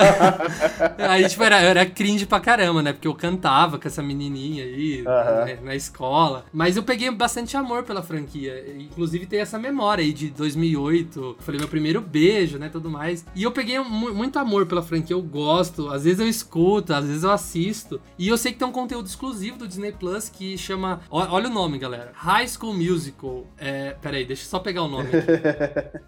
[0.99, 2.93] aí, tipo, era, era cringe pra caramba, né?
[2.93, 5.45] Porque eu cantava com essa menininha aí Aham.
[5.45, 6.45] né, na escola.
[6.53, 8.65] Mas eu peguei bastante amor pela franquia.
[8.79, 11.37] Inclusive tem essa memória aí de 2008.
[11.41, 12.69] Falei, meu primeiro beijo, né?
[12.69, 13.25] Tudo mais.
[13.35, 15.15] E eu peguei mu- muito amor pela franquia.
[15.15, 15.89] Eu gosto.
[15.91, 18.01] Às vezes eu escuto, às vezes eu assisto.
[18.19, 21.01] E eu sei que tem um conteúdo exclusivo do Disney Plus que chama.
[21.11, 22.13] Olha o nome, galera.
[22.15, 23.47] High School Musical.
[23.59, 25.09] É, peraí, deixa eu só pegar o nome.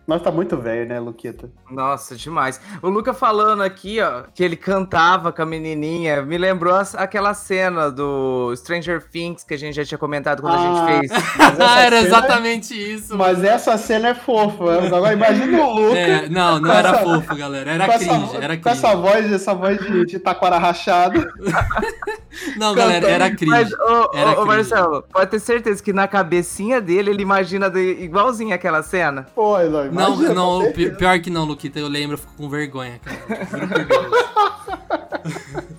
[0.07, 1.51] Nós tá muito velho, né, Luquita?
[1.71, 2.61] Nossa, demais.
[2.83, 7.91] O Luca falando aqui, ó, que ele cantava com a menininha, me lembrou aquela cena
[7.91, 11.23] do Stranger Things que a gente já tinha comentado quando Ah, a gente fez.
[11.37, 13.17] Mas essa Ah, era exatamente isso.
[13.19, 14.87] Mas essa cena é fofa.
[14.87, 15.99] Agora imagina o Luca.
[15.99, 17.71] É, não, não Com era essa- fofo, galera.
[17.73, 18.79] Era com essa- cringe, era Com cringe.
[18.79, 21.27] essa voz, essa voz de, de taquara rachado.
[22.57, 23.47] Não, galera, era cringe.
[23.51, 24.47] Mas, ô, Era ô, cringe.
[24.47, 29.27] Marcelo, pode ter certeza que na cabecinha dele ele imagina de- igualzinho aquela cena.
[29.35, 30.95] Pô, não, Não, imagina, não, com certeza.
[30.95, 33.21] pior que não, Luquita, eu lembro, eu fico com vergonha, cara.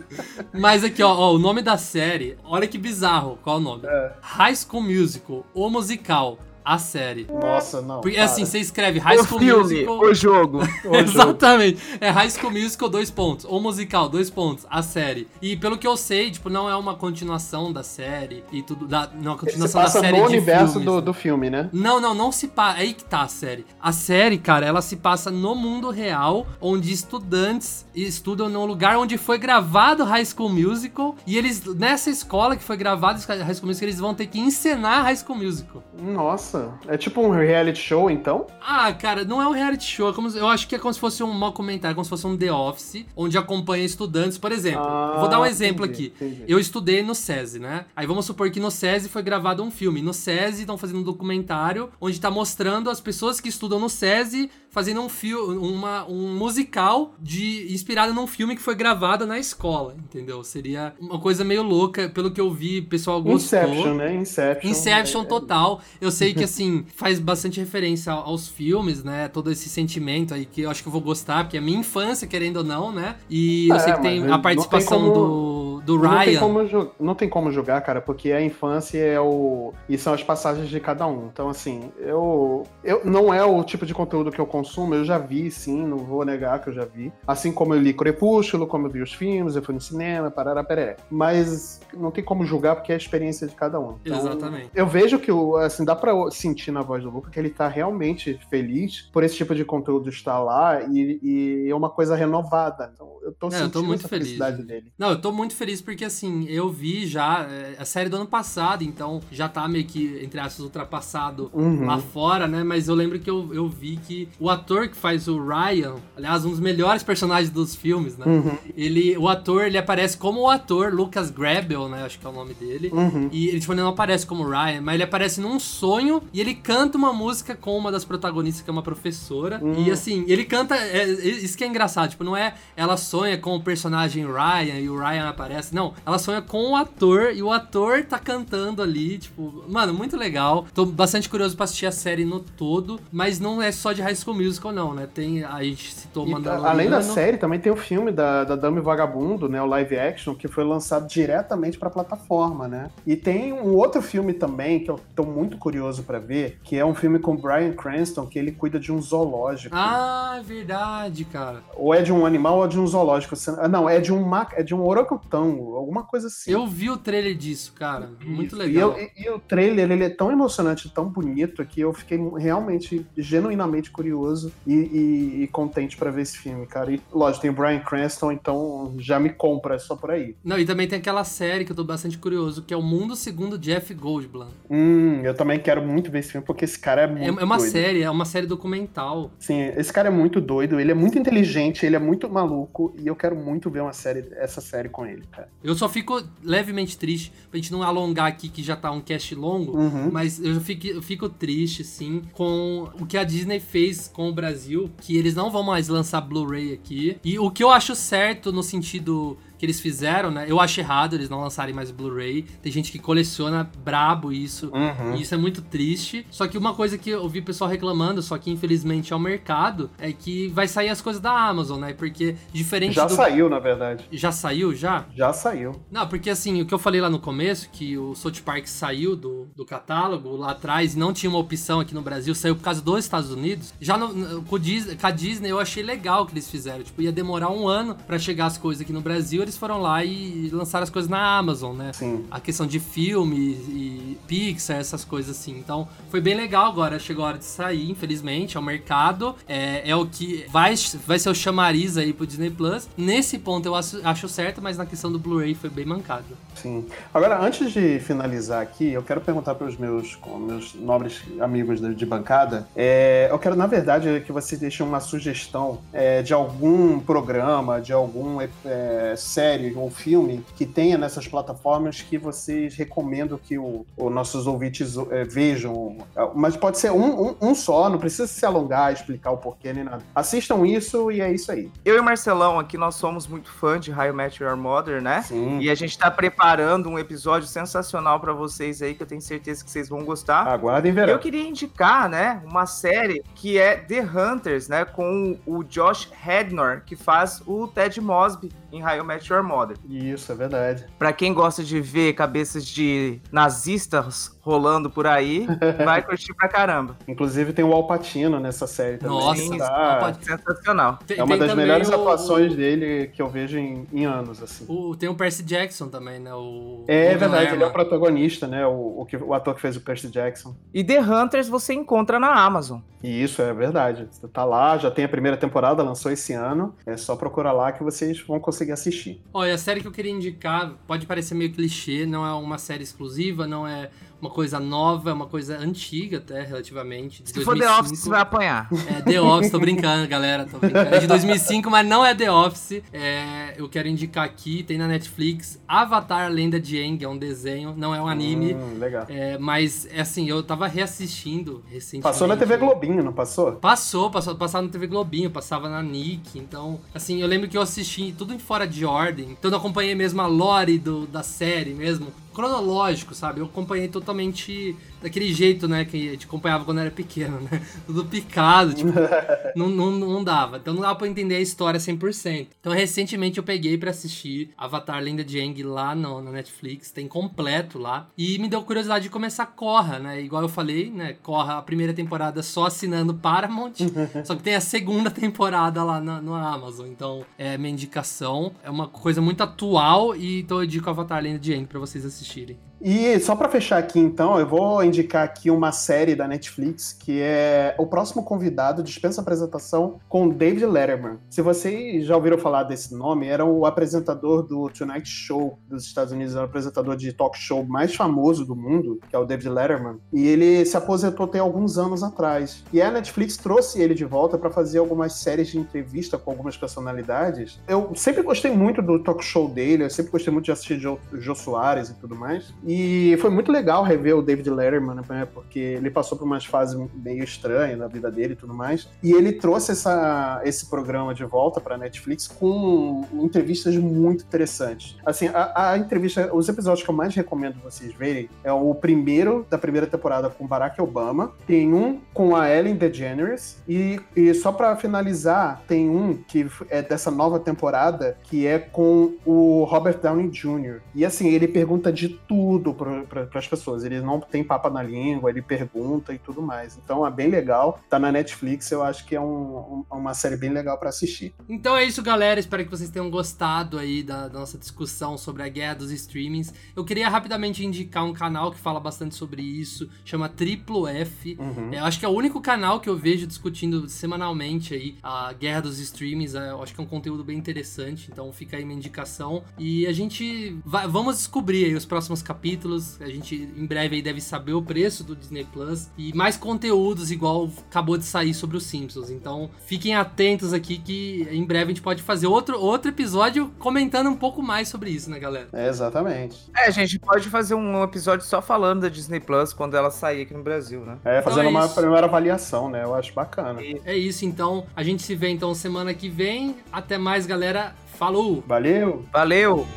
[0.53, 3.83] Mas aqui, ó, ó, o nome da série, olha que bizarro, qual o nome?
[3.85, 4.11] É.
[4.21, 7.28] High School Musical, o musical, a série.
[7.30, 8.01] Nossa, não.
[8.01, 8.26] Porque para.
[8.26, 9.99] assim, você escreve High o School filme, Musical...
[9.99, 10.59] o jogo.
[10.82, 10.95] O jogo.
[10.95, 11.82] Exatamente.
[11.99, 13.45] É High School Musical, dois pontos.
[13.45, 14.66] O musical, dois pontos.
[14.70, 15.28] A série.
[15.41, 18.88] E pelo que eu sei, tipo, não é uma continuação da série e tudo.
[18.88, 21.01] Da, não, a Você continuação da série no de universo filmes, do, né?
[21.01, 21.70] do filme, né?
[21.72, 22.80] Não, não, não se passa.
[22.80, 23.66] Aí que tá a série.
[23.82, 29.18] A série, cara, ela se passa no mundo real, onde estudantes estudam no lugar onde
[29.18, 31.16] foi gravado High School Musical.
[31.26, 35.03] E eles, nessa escola que foi gravado High School Musical, eles vão ter que encenar
[35.03, 35.84] High School Musical.
[35.99, 36.50] Nossa.
[36.87, 38.47] É tipo um reality show, então?
[38.61, 40.09] Ah, cara, não é um reality show.
[40.09, 42.37] é como eu acho que é como se fosse um documentário, como se fosse um
[42.37, 44.37] The Office, onde acompanha estudantes.
[44.37, 46.25] Por exemplo, Ah, vou dar um exemplo entendi, aqui.
[46.25, 46.43] entendi.
[46.47, 47.85] Eu estudei no SESI, né?
[47.95, 50.01] Aí vamos supor que no SESI foi gravado um filme.
[50.01, 54.49] No SESI estão fazendo um documentário onde tá mostrando as pessoas que estudam no SESI
[54.72, 59.95] fazendo um filme, uma, um musical de inspirado num filme que foi gravado na escola,
[59.99, 60.43] entendeu?
[60.43, 63.59] Seria uma coisa meio louca, pelo que eu vi, o pessoal gostou.
[63.59, 64.15] Inception, né?
[64.15, 64.69] Inception.
[64.72, 65.82] Inception É- total.
[65.99, 69.28] Eu sei que, assim, faz bastante referência aos filmes, né?
[69.28, 72.26] Todo esse sentimento aí que eu acho que eu vou gostar, porque é minha infância,
[72.28, 73.17] querendo ou não, né?
[73.30, 76.39] E eu É, sei que tem a participação tem do, do Não tem, Ryan.
[76.39, 79.74] como não tem como julgar, cara, porque a infância é o.
[79.89, 81.28] E são as passagens de cada um.
[81.28, 82.65] Então, assim, eu.
[82.84, 85.97] eu não é o tipo de conteúdo que eu consumo, eu já vi, sim, não
[85.97, 87.12] vou negar que eu já vi.
[87.26, 90.64] Assim como eu li Crepúsculo, como eu vi os filmes, eu fui no cinema, parará,
[90.64, 90.97] peré.
[91.09, 93.95] Mas não tem como julgar porque é a experiência de cada um.
[94.03, 94.70] Então, Exatamente.
[94.76, 95.32] Eu vejo que,
[95.64, 99.36] assim, dá pra sentir na voz do Luca que ele tá realmente feliz por esse
[99.36, 102.91] tipo de conteúdo estar lá e, e é uma coisa renovada.
[102.93, 104.28] Então, eu tô É, eu sentindo tô muito feliz.
[104.28, 104.91] felicidade dele.
[104.97, 108.16] Não, eu tô muito feliz feliz porque, assim, eu vi já é, a série do
[108.16, 111.86] ano passado, então já tá meio que, entre aspas, ultrapassado Uhum.
[111.86, 112.64] lá fora, né?
[112.64, 116.45] Mas eu lembro que eu, eu vi que o ator que faz o Ryan, aliás,
[116.45, 118.25] um dos melhores personagens dos filmes, né?
[118.27, 118.57] Uhum.
[118.75, 122.03] Ele, o ator, ele aparece como o ator Lucas Grabel, né?
[122.05, 122.89] Acho que é o nome dele.
[122.93, 123.29] Uhum.
[123.31, 126.53] E ele, tipo, ele não aparece como Ryan, mas ele aparece num sonho e ele
[126.53, 129.59] canta uma música com uma das protagonistas, que é uma professora.
[129.63, 129.85] Hum.
[129.85, 130.75] E assim, ele canta.
[130.75, 134.79] é- é- isso que é engraçado, tipo, não é ela sonha com o personagem Ryan
[134.79, 135.73] e o Ryan aparece.
[135.73, 140.17] Não, ela sonha com o ator e o ator tá cantando ali, tipo, mano, muito
[140.17, 140.65] legal.
[140.73, 144.15] Tô bastante curioso pra assistir a série no todo, mas não é só de High
[144.15, 145.07] School Musical, não, né?
[145.13, 145.43] Tem.
[145.43, 146.67] A gente citou Mandaloriano.
[146.69, 149.61] além da série, também tem o filme da, da Dama e Vagabundo, né?
[149.61, 152.89] O live action, que foi lançado diretamente pra plataforma, né?
[153.05, 156.85] E tem um outro filme também que eu tô muito curioso pra ver, que é
[156.85, 159.75] um filme com o Bryan Cranston, que ele cuida de um zoológico.
[159.77, 161.61] Ah, é verdade, cara.
[161.75, 163.35] Ou é de um animal ou é de um zoológico.
[163.59, 164.59] Ah, Não, é de um maca...
[164.59, 166.51] é de um orangotango, alguma coisa assim.
[166.51, 168.09] Eu vi o trailer disso, cara.
[168.25, 168.55] Muito Isso.
[168.57, 168.95] legal.
[168.97, 172.17] E, eu- e- e o trailer, ele é tão emocionante, tão bonito, que eu fiquei
[172.37, 174.30] realmente, genuinamente curioso
[174.65, 176.91] e, e- e contente pra ver esse filme, cara.
[176.93, 180.36] E, lógico, tem o Bryan Cranston, então já me compra só por aí.
[180.43, 183.15] Não, e também tem aquela série que eu tô bastante curioso, que é O Mundo
[183.15, 184.47] Segundo Jeff Goldblum.
[184.69, 187.43] Hum, eu também quero muito ver esse filme, porque esse cara é É, muito é
[187.43, 187.71] uma doido.
[187.71, 189.32] série, é uma série documental.
[189.39, 193.07] Sim, esse cara é muito doido, ele é muito inteligente, ele é muito maluco, e
[193.07, 195.49] eu quero muito ver uma série, essa série com ele, cara.
[195.63, 199.34] Eu só fico levemente triste, pra gente não alongar aqui, que já tá um cast
[199.36, 200.09] longo, Uhum.
[200.11, 204.34] mas eu fico, eu fico triste, sim, com o que a Disney fez com o
[204.34, 207.17] Brasil, que eles não vão mais lançar Blu-ray aqui.
[207.24, 210.45] E o que eu acho certo no sentido que eles fizeram, né?
[210.49, 212.41] Eu acho errado eles não lançarem mais Blu-ray.
[212.64, 214.72] Tem gente que coleciona brabo isso.
[214.74, 215.16] Uhum.
[215.16, 216.26] E isso é muito triste.
[216.32, 219.20] Só que uma coisa que eu vi o pessoal reclamando, só que infelizmente é o
[219.20, 221.93] mercado, é que vai sair as coisas da Amazon, né?
[221.93, 223.14] Porque diferente Já do.
[223.14, 224.03] saiu, na verdade.
[224.12, 224.74] Já saiu?
[224.74, 225.05] Já?
[225.16, 225.80] Já saiu.
[225.91, 229.16] Não, porque assim, o que eu falei lá no começo, que o South Park saiu
[229.16, 232.64] do, do catálogo lá atrás e não tinha uma opção aqui no Brasil, saiu por
[232.64, 233.76] causa dos Estados Unidos.
[233.80, 236.84] Já no, com, o Dis- com a Disney eu achei legal o que eles fizeram.
[236.84, 240.03] Tipo, ia demorar um ano pra chegar as coisas aqui no Brasil, eles foram lá
[240.03, 241.91] e lançaram as coisas na Amazon, né?
[241.93, 242.25] Sim.
[242.31, 245.57] A questão de filme e Pixar, essas coisas assim.
[245.57, 246.97] Então, foi bem legal agora.
[246.97, 249.35] Chegou a hora de sair, infelizmente, ao mercado.
[249.47, 250.73] É, é o que vai,
[251.05, 252.87] vai ser o chamariz aí pro Disney Plus.
[252.97, 256.25] Nesse ponto eu acho, acho certo, mas na questão do Blu-ray foi bem mancado.
[256.55, 256.85] Sim.
[257.13, 261.93] Agora, antes de finalizar aqui, eu quero perguntar para os meus, meus nobres amigos de,
[261.93, 262.67] de bancada.
[262.75, 267.91] é, eu quero, na verdade, que vocês deixem uma sugestão é, de algum programa, de
[267.91, 274.11] algum é, série ou filme que tenha nessas plataformas que vocês recomendam que o- os
[274.13, 275.97] nossos ouvintes é, vejam.
[276.35, 279.83] Mas pode ser um, um- um só, não precisa se alongar, explicar o porquê nem
[279.83, 280.03] nada.
[280.13, 281.71] Assistam isso e é isso aí.
[281.83, 285.23] Eu e Marcelão aqui, nós somos muito fã de I Met Your Mother, né?
[285.23, 285.59] Sim.
[285.59, 289.63] E a gente tá preparando um episódio sensacional pra vocês aí, que eu tenho certeza
[289.63, 290.47] que vocês vão gostar.
[290.47, 291.17] Aguardem Eu verão.
[291.19, 296.95] queria indicar, né, uma série que é The Hunters, né, com o Josh Hadnor, que
[296.95, 299.78] faz o Ted Mosby em I Met Your Mother.
[299.89, 300.86] Isso, é verdade.
[300.97, 305.45] Pra quem gosta de ver cabeças de nazistas rolando por aí,
[305.86, 306.95] vai curtir pra caramba.
[307.07, 309.15] Inclusive tem o Alpatino nessa série também.
[309.17, 310.38] Nossa, Sim, tá- Alpatino.
[310.38, 310.99] Sensacional.
[311.05, 314.65] Tem- É uma das melhores o- atuações dele que eu vejo em, em anos, assim.
[314.67, 316.34] O, tem o Percy Jackson também, né?
[316.34, 317.55] O, É o verdade, Lerma.
[317.55, 318.65] ele é o protagonista, né?
[318.65, 320.55] O, o, que, o ator que fez o Percy Jackson.
[320.74, 322.80] E The Hunters você encontra na Amazon.
[323.03, 324.07] Isso é verdade.
[324.11, 326.76] Você tá lá, já tem a primeira temporada, lançou esse ano.
[326.86, 329.22] É só procurar lá que vocês vão conseguir assistir.
[329.34, 332.84] Olha, a série que eu queria indicar pode parecer meio clichê, não é uma série
[332.84, 333.89] exclusiva, não é
[334.22, 337.24] uma coisa nova, é uma coisa antiga até, relativamente.
[337.24, 337.59] de Se for 2005.
[337.65, 338.69] The Office, você vai apanhar.
[338.88, 340.95] É The Office, tô brincando, galera, tô brincando.
[340.95, 342.84] É de 2005, mas não é The Office.
[342.93, 347.74] É, eu quero indicar aqui, tem na Netflix, Avatar Lenda de Aang, é um desenho,
[347.76, 348.53] não é um anime.
[348.53, 349.05] Hum, legal.
[349.09, 352.03] É, mas, é assim, eu tava reassistindo recentemente.
[352.03, 353.53] Passou na TV Globinho, não passou?
[353.53, 357.61] Passou, passou, passava na TV Globinho, passava na Nick, então, assim, eu lembro que eu
[357.61, 361.24] assisti tudo em fora de ordem, então eu não acompanhei mesmo a lore do, da
[361.24, 363.41] série mesmo, cronológico, sabe?
[363.41, 367.61] Eu acompanhei totalmente daquele jeito, né, que a gente acompanhava quando era pequeno, né?
[367.85, 368.91] Tudo picado, tipo,
[369.55, 370.57] não, não, não dava.
[370.57, 372.47] Então não dava pra entender a história 100%.
[372.59, 377.07] Então recentemente eu peguei pra assistir Avatar Lenda de Aang lá no, na Netflix, tem
[377.07, 380.21] completo lá, e me deu curiosidade de começar Corra, né?
[380.21, 383.73] Igual eu falei, né, Corra a primeira temporada só assinando Paramount,
[384.23, 386.87] só que tem a segunda temporada lá na, no Amazon.
[386.87, 391.39] Então é minha indicação, é uma coisa muito atual, e então eu indico Avatar Lenda
[391.39, 392.57] de Aang pra vocês assistirem.
[392.83, 397.21] E só pra fechar aqui, então, eu vou indicar aqui uma série da Netflix que
[397.21, 401.17] é O Próximo Convidado dispensa apresentação com David Letterman.
[401.29, 406.13] Se vocês já ouviram falar desse nome, era o apresentador do Tonight Show dos Estados
[406.13, 409.49] Unidos, era o apresentador de talk show mais famoso do mundo, que é o David
[409.49, 409.97] Letterman.
[410.11, 412.63] E ele se aposentou tem alguns anos atrás.
[412.71, 416.57] E a Netflix trouxe ele de volta para fazer algumas séries de entrevista com algumas
[416.57, 417.59] personalidades.
[417.67, 420.97] Eu sempre gostei muito do talk show dele, eu sempre gostei muito de assistir Joe,
[421.13, 422.53] Joe Soares e tudo mais.
[422.65, 426.79] E foi muito legal rever o David Letterman, né, porque ele passou por umas fases
[426.93, 428.89] meio estranhas na vida dele e tudo mais.
[429.01, 434.97] E ele trouxe essa, esse programa de volta para Netflix com entrevistas muito interessantes.
[435.05, 439.45] Assim, a, a, entrevista, os episódios que eu mais recomendo vocês verem é o primeiro
[439.49, 444.51] da primeira temporada com Barack Obama, tem um com a Ellen DeGeneres e, e só
[444.51, 450.29] para finalizar, tem um que é dessa nova temporada que é com o Robert Downey
[450.29, 450.82] Jr.
[450.93, 453.84] E assim, ele pergunta de tudo para as pessoas.
[453.84, 456.80] Ele não tem papa na língua, ele pergunta e tudo mais.
[456.84, 457.80] Então é bem legal.
[457.89, 461.34] Tá na Netflix, eu acho que é um, um, uma série bem legal para assistir.
[461.47, 462.39] Então é isso, galera.
[462.39, 466.53] Espero que vocês tenham gostado aí da, da, nossa discussão sobre a guerra dos streamings.
[466.76, 471.38] Eu queria rapidamente indicar um canal que fala bastante sobre isso, chama Triplo F.
[471.39, 471.74] Uhum.
[471.74, 475.61] Eu acho que é o único canal que eu vejo discutindo semanalmente aí a guerra
[475.61, 476.36] dos streamings.
[476.36, 479.43] É, eu acho que é um conteúdo bem interessante, então fica aí minha indicação.
[479.57, 482.99] E a gente vai, vamos descobrir aí os próximos capítulos.
[483.01, 487.12] A gente em breve aí deve saber o preço do Disney Plus e mais conteúdos
[487.12, 489.09] igual acabou de sair sobre os Simpsons.
[489.09, 494.09] Então fiquem atentos aqui que em breve a gente pode fazer outro, outro episódio comentando
[494.09, 495.49] um pouco mais sobre isso, né, galera?
[495.53, 496.49] É, exatamente.
[496.55, 500.22] É, a gente pode fazer um episódio só falando da Disney Plus quando ela sair
[500.22, 500.97] aqui no Brasil, né?
[501.03, 502.84] É, fazendo então é uma primeira avaliação, né?
[502.84, 503.62] Eu acho bacana.
[503.86, 504.66] É isso, então.
[504.76, 506.55] A gente se vê então semana que vem.
[506.72, 507.76] Até mais, galera.
[507.97, 508.43] Falou!
[508.47, 509.05] Valeu!
[509.12, 509.68] Valeu!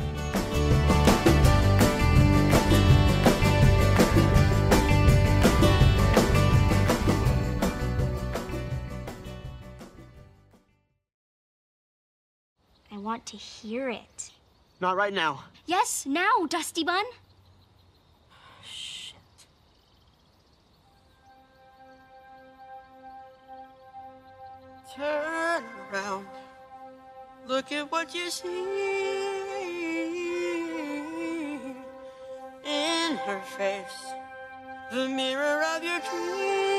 [13.05, 14.31] Want to hear it.
[14.81, 15.45] Not right now.
[15.67, 17.05] Yes, now, Dusty Bun.
[18.65, 19.15] Shit.
[24.97, 26.27] Turn around.
[27.47, 28.49] Look at what you see.
[32.65, 34.15] In her face,
[34.91, 36.74] the mirror of your dreams.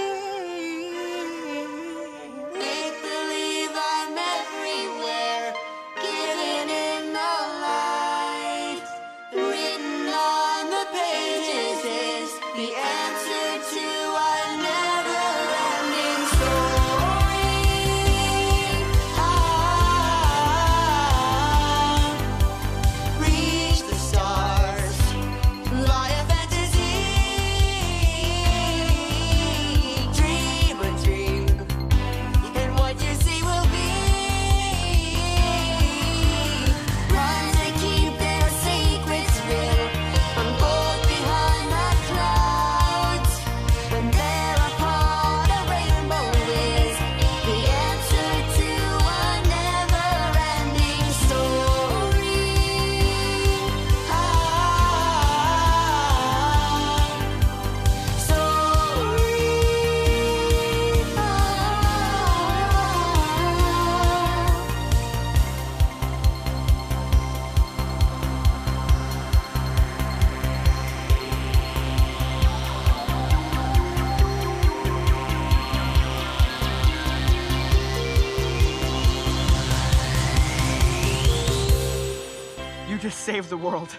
[83.65, 83.89] World.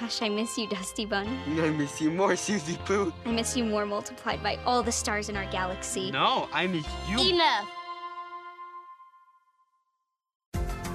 [0.00, 1.26] Gosh, I miss you, Dusty Bun.
[1.60, 3.12] I miss you more, Susie Pooh.
[3.26, 6.12] I miss you more multiplied by all the stars in our galaxy.
[6.12, 7.18] No, I miss you.
[7.18, 7.68] Enough!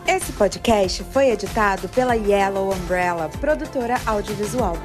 [0.05, 4.77] Esse podcast foi editado pela Yellow Umbrella, produtora audiovisual.